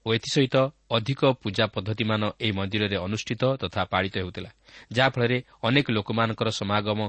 ଓ 0.06 0.08
ଏଥିସହିତ 0.18 0.56
ଅଧିକ 0.96 1.22
ପୂଜା 1.44 1.66
ପଦ୍ଧତିମାନ 1.76 2.22
ଏହି 2.40 2.54
ମନ୍ଦିରରେ 2.60 2.98
ଅନୁଷ୍ଠିତ 3.06 3.44
ତଥା 3.62 3.82
ପାଳିତ 3.94 4.16
ହେଉଥିଲା 4.22 4.50
ଯାହାଫଳରେ 4.96 5.38
ଅନେକ 5.68 5.88
ଲୋକମାନଙ୍କର 5.98 6.50
ସମାଗମ 6.60 7.00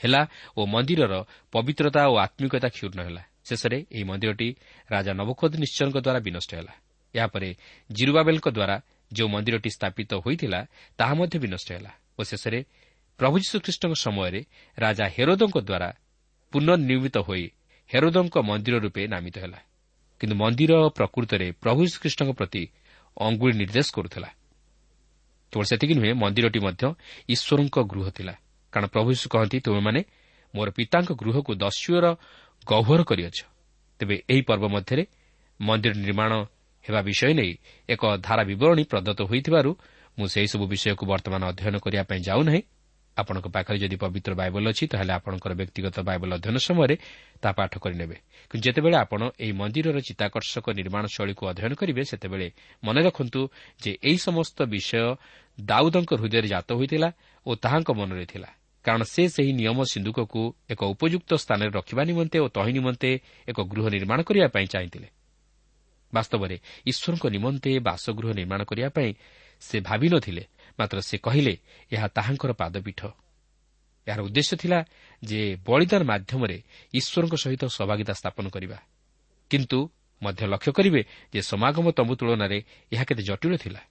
ହେଲା 0.00 0.22
ଓ 0.56 0.60
ମନ୍ଦିରର 0.66 1.14
ପବିତ୍ରତା 1.52 2.02
ଓ 2.12 2.14
ଆତ୍ମିକତା 2.26 2.68
କ୍ଷୁର୍ଣ୍ଣ 2.76 3.00
ହେଲା। 3.06 3.22
ଶେଷରେ 3.44 3.78
ଏହି 3.92 4.04
ମନ୍ଦିରଟି 4.04 4.48
ରାଜା 4.90 5.12
ନବଖୋଦ 5.12 5.52
ନିଶ୍ଚୟଙ୍କ 5.56 5.96
ଦ୍ୱାରା 5.96 6.20
ବିନଷ୍ଟ 6.20 6.50
ହେଲା। 6.54 6.74
ଏହାପରେ 7.14 7.48
ଜିରୁବାବେଲଙ୍କ 7.90 8.46
ଦ୍ୱାରା 8.48 8.76
ଯେଉଁ 9.12 9.28
ମନ୍ଦିରଟି 9.28 9.70
ସ୍ଥାପିତ 9.70 10.10
ହୋଇଥିଲା 10.14 10.60
ତାହା 10.98 11.14
ମଧ୍ୟ 11.14 11.36
ବିନଷ୍ଟ 11.38 11.68
ହେଲା 11.72 11.92
ଓ 12.18 12.20
ଶେଷରେ 12.22 12.60
ପ୍ରଭୁ 13.18 13.36
ଯୀଶୁଖ୍ରୀଷ୍ଟଙ୍କ 13.38 13.94
ସମୟରେ 14.04 14.40
ରାଜା 14.78 15.04
ହେରୋଦଙ୍କ 15.16 15.56
ଦ୍ୱାରା 15.68 15.88
ପୁନର୍ନିର୍ମିତ 16.52 17.16
ହୋଇ 17.18 17.44
ହେରୋଦଙ୍କ 17.90 18.34
ମନ୍ଦିର 18.38 18.76
ରୂପେ 18.78 19.02
ନାମିତ 19.06 19.36
ହେଲା। 19.38 19.60
କିନ୍ତୁ 20.20 20.36
ମନ୍ଦିର 20.36 20.72
ପ୍ରକୃତରେ 20.96 21.46
ପ୍ରଭୁ 21.62 21.80
ଯୀଶୁଖ୍ରୀଷ୍ଟଙ୍କ 21.86 22.30
ପ୍ରତି 22.30 22.62
ଅଙ୍ଗୁଳି 23.16 23.54
ନିର୍ଦ୍ଦେଶ 23.60 23.88
କରୁଥିଲା। 23.96 24.30
କେବଳ 25.52 25.64
ସେତିକି 25.64 25.94
ନୁହେଁ 25.94 26.12
ମନ୍ଦିରଟି 26.14 26.58
ମଧ୍ୟ 26.60 26.84
ଈଶ୍ୱରଙ୍କ 27.28 27.76
ଗୃହ 27.92 28.06
ଥିଲା। 28.10 28.34
କାରଣ 28.72 28.86
ପ୍ରଭୁ 28.86 29.08
ଯୀଶୁ 29.12 29.26
କହନ୍ତି 29.34 29.58
ତୁମେମାନେ 29.60 30.00
ମୋର 30.54 30.68
ପିତାଙ୍କ 30.70 31.10
ଗୃହକୁ 31.20 31.52
ଦସ୍ୟୁର 31.54 32.04
ଗହ୍ୱର 32.66 33.02
କରିଅଛ। 33.02 33.38
ତେବେ 34.00 34.16
ଏହି 34.32 34.42
ପର୍ବ 34.48 34.64
ମଧ୍ୟରେ 34.74 35.04
ମନ୍ଦିର 35.60 35.94
ନିର୍ମାଣ 36.00 36.32
ହେବା 36.84 37.00
ବିଷୟ 37.02 37.32
ନେଇ 37.34 37.52
ଏକ 37.88 38.02
ଧାରା 38.26 38.42
ବିବରଣୀ 38.50 38.84
ପ୍ରଦତ୍ତ 38.90 39.20
ହୋଇଥିବାରୁ 39.30 39.70
ମୁଁ 40.18 40.26
ସେହିସବୁ 40.34 40.64
ବିଷୟକୁ 40.72 41.04
ବର୍ତ୍ତମାନ 41.12 41.42
ଅଧ୍ୟୟନ 41.52 41.76
କରିବା 41.84 42.04
ପାଇଁ 42.10 42.20
ଯାଉନାହିଁ। 42.28 42.62
ଆପଣଙ୍କ 43.16 43.46
ପାଖରେ 43.52 43.78
ଯଦି 43.82 43.96
ପବିତ୍ର 43.96 44.32
ବାଇବଲ 44.40 44.64
ଅଛି 44.72 44.84
ତାହେଲେ 44.92 45.12
ଆପଣଙ୍କର 45.18 45.52
ବ୍ୟକ୍ତିଗତ 45.60 45.96
ବାଇବଲ 46.08 46.30
ଅଧ୍ୟୟନ 46.38 46.56
ସମୟରେ 46.68 46.96
ତାହା 47.42 47.54
ପାଠ 47.58 47.72
କରିନେବେ। 47.84 48.16
କିନ୍ତୁ 48.50 48.64
ଯେତେବେଳେ 48.66 48.96
ଆପଣ 49.04 49.20
ଏହି 49.44 49.52
ମନ୍ଦିରର 49.60 49.98
ଚିତ୍ତାକର୍ଷକ 50.08 50.66
ନିର୍ମାଣ 50.80 51.04
ଶୈଳୀକୁ 51.14 51.42
ଅଧ୍ୟୟନ 51.52 51.72
କରିବେ 51.80 52.02
ସେତେବେଳେ 52.10 52.46
ମନେ 52.84 53.00
ରଖନ୍ତୁ 53.06 53.40
ଯେ 53.82 53.90
ଏହି 54.08 54.18
ସମସ୍ତ 54.26 54.58
ବିଷୟ 54.74 55.02
ଦାଉଦଙ୍କ 55.58 56.10
ହୃଦୟରେ 56.20 56.48
ଜାତ 56.54 56.68
ହୋଇଥିଲା 56.78 57.08
ଓ 57.46 57.50
ତାହାଙ୍କ 57.64 57.88
ମନରେ 58.00 58.26
ଥିଲା। 58.32 58.50
କାରଣ 58.84 59.02
ସେ 59.04 59.22
ସେହି 59.28 59.52
ନିୟମ 59.52 59.78
ସିନ୍ଧୁକକୁ 59.92 60.42
ଏକ 60.70 60.80
ଉପଯୁକ୍ତ 60.94 61.30
ସ୍ଥାନରେ 61.34 61.70
ରଖିବା 61.70 62.02
ନିମନ୍ତେ 62.04 62.36
ଓ 62.38 62.46
ତହିଁ 62.48 62.72
ନିମନ୍ତେ 62.72 63.10
ଏକ 63.48 63.58
ଗୃହ 63.72 63.84
ନିର୍ମାଣ 63.88 64.18
କରିବା 64.22 64.48
ପାଇଁ 64.48 64.66
ଚାହିଁଥିଲେ 64.66 65.08
ବାସ୍ତବରେ 66.12 66.56
ଈଶ୍ୱରଙ୍କ 66.86 67.24
ନିମନ୍ତେ 67.26 67.70
ବାସଗୃହ 67.80 68.30
ନିର୍ମାଣ 68.32 68.60
କରିବା 68.64 68.88
ପାଇଁ 68.88 69.10
ସେ 69.62 69.76
ଭାବିନଥିଲେ 69.80 70.44
ମାତ୍ର 70.78 70.98
ସେ 71.00 71.16
କହିଲେ 71.18 71.54
ଏହା 71.92 72.06
ତାହାଙ୍କର 72.16 72.50
ପାଦପୀଠ 72.52 73.00
ଏହାର 74.06 74.20
ଉଦ୍ଦେଶ୍ୟ 74.20 74.54
ଥିଲା 74.56 74.78
ଯେ 75.22 75.40
ବଳିଦାନ 75.66 76.02
ମାଧ୍ୟମରେ 76.02 76.56
ଈଶ୍ୱରଙ୍କ 76.94 77.34
ସହିତ 77.36 77.62
ସହଭାଗିତା 77.68 78.12
ସ୍ଥାପନ 78.12 78.44
କରିବା 78.48 78.78
କିନ୍ତୁ 79.50 79.78
ମଧ୍ୟ 80.22 80.42
ଲକ୍ଷ୍ୟ 80.46 80.72
କରିବେ 80.72 81.00
ଯେ 81.32 81.40
ସମାଗମ 81.42 81.86
ତମ୍ବୁ 81.92 82.14
ତୁଳନାରେ 82.16 82.58
ଏହା 82.92 83.04
କେତେ 83.04 83.22
ଜଟିଳ 83.22 83.52
ଥିଲା 83.56 83.82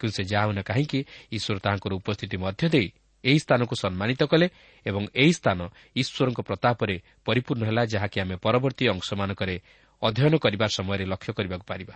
କିନ୍ତୁ 0.00 0.14
ସେ 0.16 0.22
ଯାହା 0.24 0.44
ହେଉନା 0.44 0.62
କାହିଁକି 0.62 1.00
ଈଶ୍ୱର 1.36 1.56
ତାହାଙ୍କର 1.64 1.92
ଉପସ୍ଥିତି 2.00 2.36
ମଧ୍ୟ 2.36 2.64
ଦେଇ 2.68 2.88
ଏହି 3.26 3.38
ସ୍ଥାନକୁ 3.38 3.74
ସମ୍ମାନିତ 3.74 4.22
କଲେ 4.22 4.46
ଏବଂ 4.86 5.02
ଏହି 5.14 5.32
ସ୍ଥାନ 5.32 5.58
ଈଶ୍ୱରଙ୍କ 5.96 6.40
ପ୍ରତାପରେ 6.48 6.96
ପରିପୂର୍ଣ୍ଣ 7.26 7.62
ହେଲା 7.68 7.82
ଯାହାକି 7.84 8.16
ଆମେ 8.20 8.36
ପରବର୍ତ୍ତୀ 8.44 8.84
ଅଂଶମାନଙ୍କରେ 8.94 9.56
ଅଧ୍ୟୟନ 10.02 10.34
କରିବା 10.44 10.66
ସମୟରେ 10.76 11.04
ଲକ୍ଷ୍ୟ 11.12 11.32
କରିବାକୁ 11.32 11.64
ପାରିବା। 11.66 11.94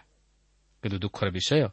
କିନ୍ତୁ 0.82 0.98
ଦୁଃଖର 0.98 1.28
ବିଷୟ 1.30 1.68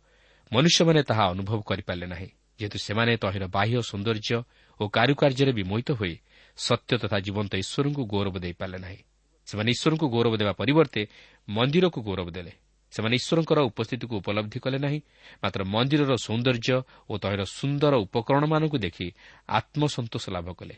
ମନୁଷ୍ୟମାନେ 0.52 1.02
ତାହା 1.04 1.24
ଅନୁଭବ 1.34 1.60
କରିପାରିଲେ 1.62 2.08
ନାହିଁ। 2.08 2.30
ଯେହେତୁ 2.60 2.78
ସେମାନେ 2.78 3.12
ତହିଁର 3.18 3.46
ବାହ୍ୟ 3.48 3.78
ସୌନ୍ଦର୍ଯ୍ୟ 3.90 4.38
ଓ 4.80 4.84
କାରୁକାର୍ଯ୍ୟରେ 4.88 5.52
ବିମୋହିତ 5.60 5.90
ହୋଇ 6.00 6.14
ସତ୍ୟ 6.58 6.94
ତଥା 7.02 7.18
ଜୀବନ୍ତ 7.20 7.52
ଈଶ୍ୱରଙ୍କୁ 7.64 8.04
ଗୌରବ 8.14 8.36
ଦେଇପାରିଲେ 8.40 8.80
ନାହିଁ। 8.86 9.00
ସେମାନେ 9.48 9.70
ଈଶ୍ୱରଙ୍କୁ 9.72 10.06
ଗୌରବ 10.10 10.34
ଦେବା 10.38 10.54
ପରିବର୍ତ୍ତେ 10.62 11.02
ମନ୍ଦିରକୁ 11.50 12.00
ଗୌରବ 12.02 12.28
ଦେଲେ। 12.32 12.54
ସେମାନେ 12.98 13.16
ଈଶ୍ୱରଙ୍କର 13.22 13.60
ଉପସ୍ଥିତିକୁ 13.70 14.14
ଉପଲବ୍ଧି 14.22 14.60
କଲେ 14.64 14.78
ନାହିଁ 14.82 15.00
ମାତ୍ର 15.44 15.62
ମନ୍ଦିରର 15.74 16.14
ସୌନ୍ଦର୍ଯ୍ୟ 16.28 16.78
ଓ 17.10 17.14
ତହିଁର 17.22 17.42
ସୁନ୍ଦର 17.58 17.94
ଉପକରଣମାନଙ୍କୁ 18.06 18.78
ଦେଖି 18.86 19.08
ଆତ୍ମସନ୍ତୋଷ 19.50 20.26
ଲାଭ 20.36 20.48
କଲେ। 20.60 20.76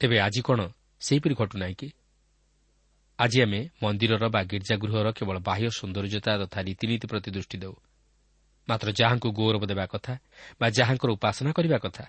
ତେବେ 0.00 0.16
ଆଜି 0.26 0.40
କ'ଣ 0.48 0.60
ସେହିପରି 1.00 1.34
ଘଟୁନାହିଁ 1.40 1.74
କି? 1.80 1.88
ଆଜି 3.18 3.38
ଆମେ 3.44 3.60
ମନ୍ଦିରର 3.82 4.24
ବା 4.34 4.40
ଗୀର୍ଜାଗୃହର 4.50 5.08
କେବଳ 5.18 5.36
ବାହ୍ୟ 5.48 5.68
ସୌନ୍ଦର୍ଯ୍ୟତା 5.78 6.32
ତଥା 6.42 6.58
ରୀତିନୀତି 6.68 7.06
ପ୍ରତି 7.10 7.30
ଦୃଷ୍ଟି 7.36 7.56
ଦେଉ। 7.62 7.74
ମାତ୍ର 8.68 8.88
ଯାହାଙ୍କୁ 9.00 9.28
ଗୌରବ 9.38 9.62
ଦେବା 9.70 9.84
କଥା 9.92 10.14
ବା 10.60 10.66
ଯାହାଙ୍କର 10.78 11.10
ଉପାସନା 11.16 11.50
କରିବା 11.58 11.78
କଥା 11.84 12.04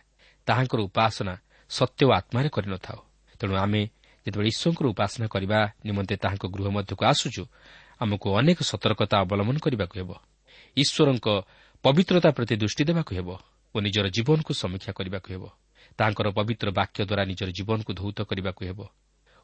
ତାହାଙ୍କର 0.48 0.80
ଉପାସନା 0.88 1.34
ସତ୍ୟ 1.72 2.02
ଓ 2.08 2.10
ଆତ୍ମାରେ 2.20 2.50
କରିନଥାଉ। 2.56 3.00
ତେଣୁ 3.40 3.54
ଆମେ 3.66 3.82
ଯେତେବେଳେ 4.26 4.50
ଈଶ୍ୱରଙ୍କର 4.54 4.86
ଉପାସନା 4.94 5.26
କରିବା 5.34 5.60
ନିମନ୍ତେ 5.88 6.16
ତାହାଙ୍କ 6.24 6.46
ଗୃହ 6.54 6.68
ମଧ୍ୟକୁ 6.76 7.04
ଆସୁଛୁ 7.12 7.44
ଆମକୁ 8.02 8.28
ଅନେକ 8.40 8.60
ସତର୍କତା 8.62 9.16
ଅବଲମ୍ବନ 9.24 9.58
କରିବାକୁ 9.58 9.96
ହେବ। 10.00 10.12
ଈଶ୍ୱରଙ୍କ 10.78 11.28
ପବିତ୍ରତା 11.84 12.30
ପ୍ରତି 12.38 12.56
ଦୃଷ୍ଟି 12.62 12.84
ଦେବାକୁ 12.90 13.12
ହେବ 13.18 13.30
ଓ 13.76 13.78
ନିଜର 13.86 14.06
ଜୀବନକୁ 14.10 14.52
ସମୀକ୍ଷା 14.54 14.92
କରିବାକୁ 14.98 15.30
ହେବ। 15.34 15.44
ତାଙ୍କର 16.00 16.28
ପବିତ୍ର 16.38 16.68
ବାକ୍ୟ 16.72 17.00
ଦ୍ୱାରା 17.10 17.24
ନିଜର 17.26 17.50
ଜୀବନକୁ 17.58 17.92
ଧୌତ 17.94 18.18
କରିବାକୁ 18.30 18.62
ହେବ 18.70 18.80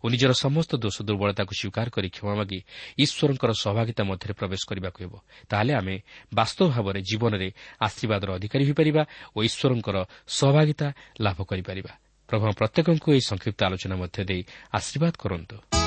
ଓ 0.04 0.06
ନିଜର 0.12 0.32
ସମସ୍ତ 0.36 0.72
ଦୋଷ 0.84 0.98
ଦୁର୍ବଳତାକୁ 1.08 1.54
ସ୍ୱୀକାର 1.56 1.88
କରି 1.96 2.08
କ୍ଷମା 2.12 2.34
ମାଗି 2.36 2.60
ଈଶ୍ୱରଙ୍କର 3.00 3.52
ସହଭାଗିତା 3.56 4.04
ମଧ୍ୟରେ 4.04 4.34
ପ୍ରବେଶ 4.36 4.62
କରିବାକୁ 4.70 5.00
ହେବ। 5.04 5.13
ତାହେଲେ 5.50 5.74
ଆମେ 5.80 5.96
ବାସ୍ତବ 6.34 6.66
ଭାବରେ 6.76 7.00
ଜୀବନରେ 7.10 7.48
ଆଶୀର୍ବାଦର 7.80 8.30
ଅଧିକାରୀ 8.38 8.63
ହୋଇପାରିବା 8.68 9.04
ଓ 9.36 9.39
ଈଶ୍ୱରଙ୍କର 9.48 9.98
ସହଭାଗିତା 10.28 10.88
ଲାଭ 11.24 11.38
କରିପାରିବା। 11.50 11.92
ପ୍ରଭୁ 12.30 12.46
ପ୍ରତ୍ୟେକଙ୍କୁ 12.60 13.08
ଏହି 13.16 13.24
ସଂକ୍ଷିପ୍ତ 13.32 13.60
ଆଲୋଚନା 13.63 13.96
ମଧ୍ୟ 13.96 14.20
ଦେଇ 14.30 14.42
ଆଶୀର୍ବାଦ 14.74 15.13
କରନ୍ତୁ। 15.24 15.83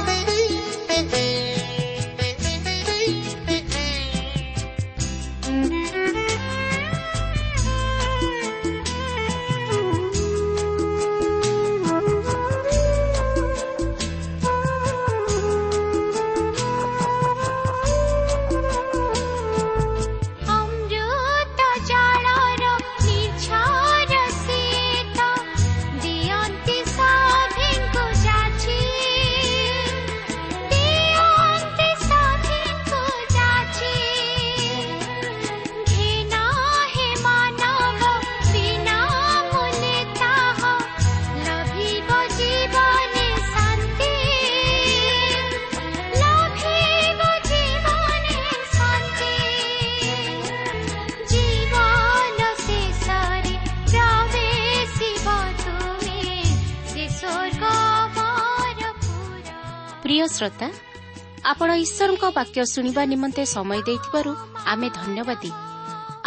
ଶ୍ରୋତା 60.37 60.67
ଆପଣ 61.53 61.69
ଈଶ୍ୱରଙ୍କ 61.85 62.25
ବାକ୍ୟ 62.39 62.59
ଶୁଣିବା 62.75 63.03
ନିମନ୍ତେ 63.13 63.43
ସମୟ 63.55 63.81
ଦେଇଥିବାରୁ 63.89 64.33
ଆମେ 64.73 64.89
ଧନ୍ୟବାଦୀ। 64.99 65.51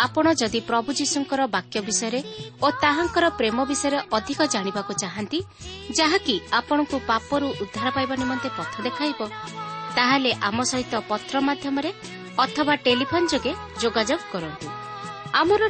ଆପଣ 0.05 0.25
ଯଦି 0.41 0.59
ପ୍ରଭୁ 0.69 0.89
ଯୀଶୁଙ୍କର 0.99 1.41
ବାକ୍ୟ 1.55 1.77
ବିଷୟରେ 1.87 2.19
ଓ 2.63 2.67
ତାହାଙ୍କର 2.83 3.25
ପ୍ରେମ 3.39 3.57
ବିଷୟରେ 3.71 3.99
ଅଧିକ 4.17 4.39
ଜାଣିବାକୁ 4.53 4.91
ଚାହାନ୍ତି 5.01 5.39
ଯାହାକି 5.99 6.35
ଆପଣଙ୍କୁ 6.59 6.97
ପାପରୁ 7.09 7.47
ଉଦ୍ଧାର 7.63 7.87
ପାଇବା 7.95 8.15
ନିମନ୍ତେ 8.21 8.49
ପଥ 8.57 8.73
ଦେଖାଇବ 8.85 9.19
ତାହେଲେ 9.97 10.31
ଆମ 10.49 10.57
ସହିତ 10.71 10.93
ପତ୍ର 11.09 11.35
ମାଧ୍ୟମରେ 11.47 11.91
ଅଥବା 12.43 12.73
ଟେଲିଫୋନ୍ 12.85 13.29
ଯୋଗେ 13.33 13.53
ଯୋଗାଯୋଗ 13.81 14.21
କରନ୍ତୁ। 14.33 14.67
ଆମର 15.41 15.63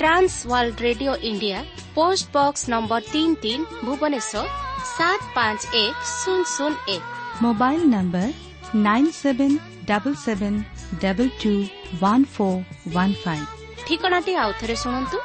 Trans 0.00 0.34
World 0.50 0.78
Radio 0.86 1.12
India 1.30 1.58
post 1.96 2.26
box 2.34 2.62
number 2.72 3.00
ତିନି 3.12 3.34
ତିନି 3.42 3.64
ଭୁବନେଶ୍ୱର 3.82 4.44
ସାତ 4.88 5.20
ପାଞ୍ଚ 5.36 5.60
ଏକ 5.82 5.96
ଶୂନ 6.12 6.40
ଶୂନ 6.54 6.72
ଏକ 6.94 7.02
mobile 7.42 7.80
number 7.94 8.26
nine 8.86 9.10
seven 9.16 9.56
double 9.88 10.18
seven 10.20 10.58
double 11.02 11.32
two 11.42 11.52
one 12.02 12.26
four 12.34 12.60
one 12.94 13.14
five 13.22 13.46
ଠିକଣାଟି 13.86 14.32
ଆଉଥରେ 14.44 14.76
ଶୁଣନ୍ତୁ 14.82 15.18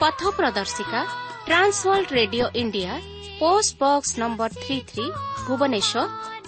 ପଥ 0.00 0.20
ପ୍ରଦର୍ଶିକା 0.38 1.00
Trans 1.46 1.78
World 1.86 2.10
Radio 2.18 2.46
India 2.62 2.92
post 3.40 3.72
box 3.82 4.10
number 4.22 4.50
three 4.62 4.78
three 4.90 5.06
Bhubaneswar 5.46 6.02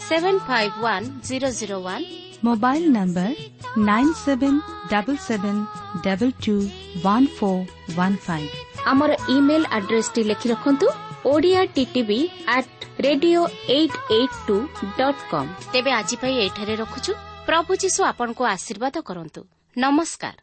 seven 0.06 0.40
five 0.48 0.74
one 0.84 1.06
zero 1.28 1.48
zero 1.58 1.78
one 1.86 2.04
mobile 2.43 2.83
number 2.91 3.29
nine 3.89 4.07
seven 4.25 4.53
double 4.89 5.15
seven 5.27 5.55
double 6.03 6.29
two 6.45 6.55
one 7.03 7.23
four 7.37 7.57
one 7.95 8.13
five. 8.25 8.45
আমার 8.85 9.09
email 9.27 9.63
address 9.71 10.07
টি 10.13 10.21
লিখে 10.23 10.47
রাখন্তু 10.49 10.85
Odia 11.25 11.61
TV 11.75 12.19
আট 12.47 12.69
radio 13.03 13.39
eight 13.67 13.93
eight 14.11 14.33
two 14.47 14.57
dot 14.97 15.17
com 15.31 15.47
তেবে 15.71 15.89
আজি 15.93 16.15
পাই 16.15 16.33
এঠারে 16.37 16.73
রখুছু 16.75 17.11
প্রভু 17.45 17.71
যীশু 17.75 18.01
আপনার 18.03 18.29
আশীর্বাদ 18.55 18.95
করন্তু 18.99 19.41
নমস্কার 19.75 20.33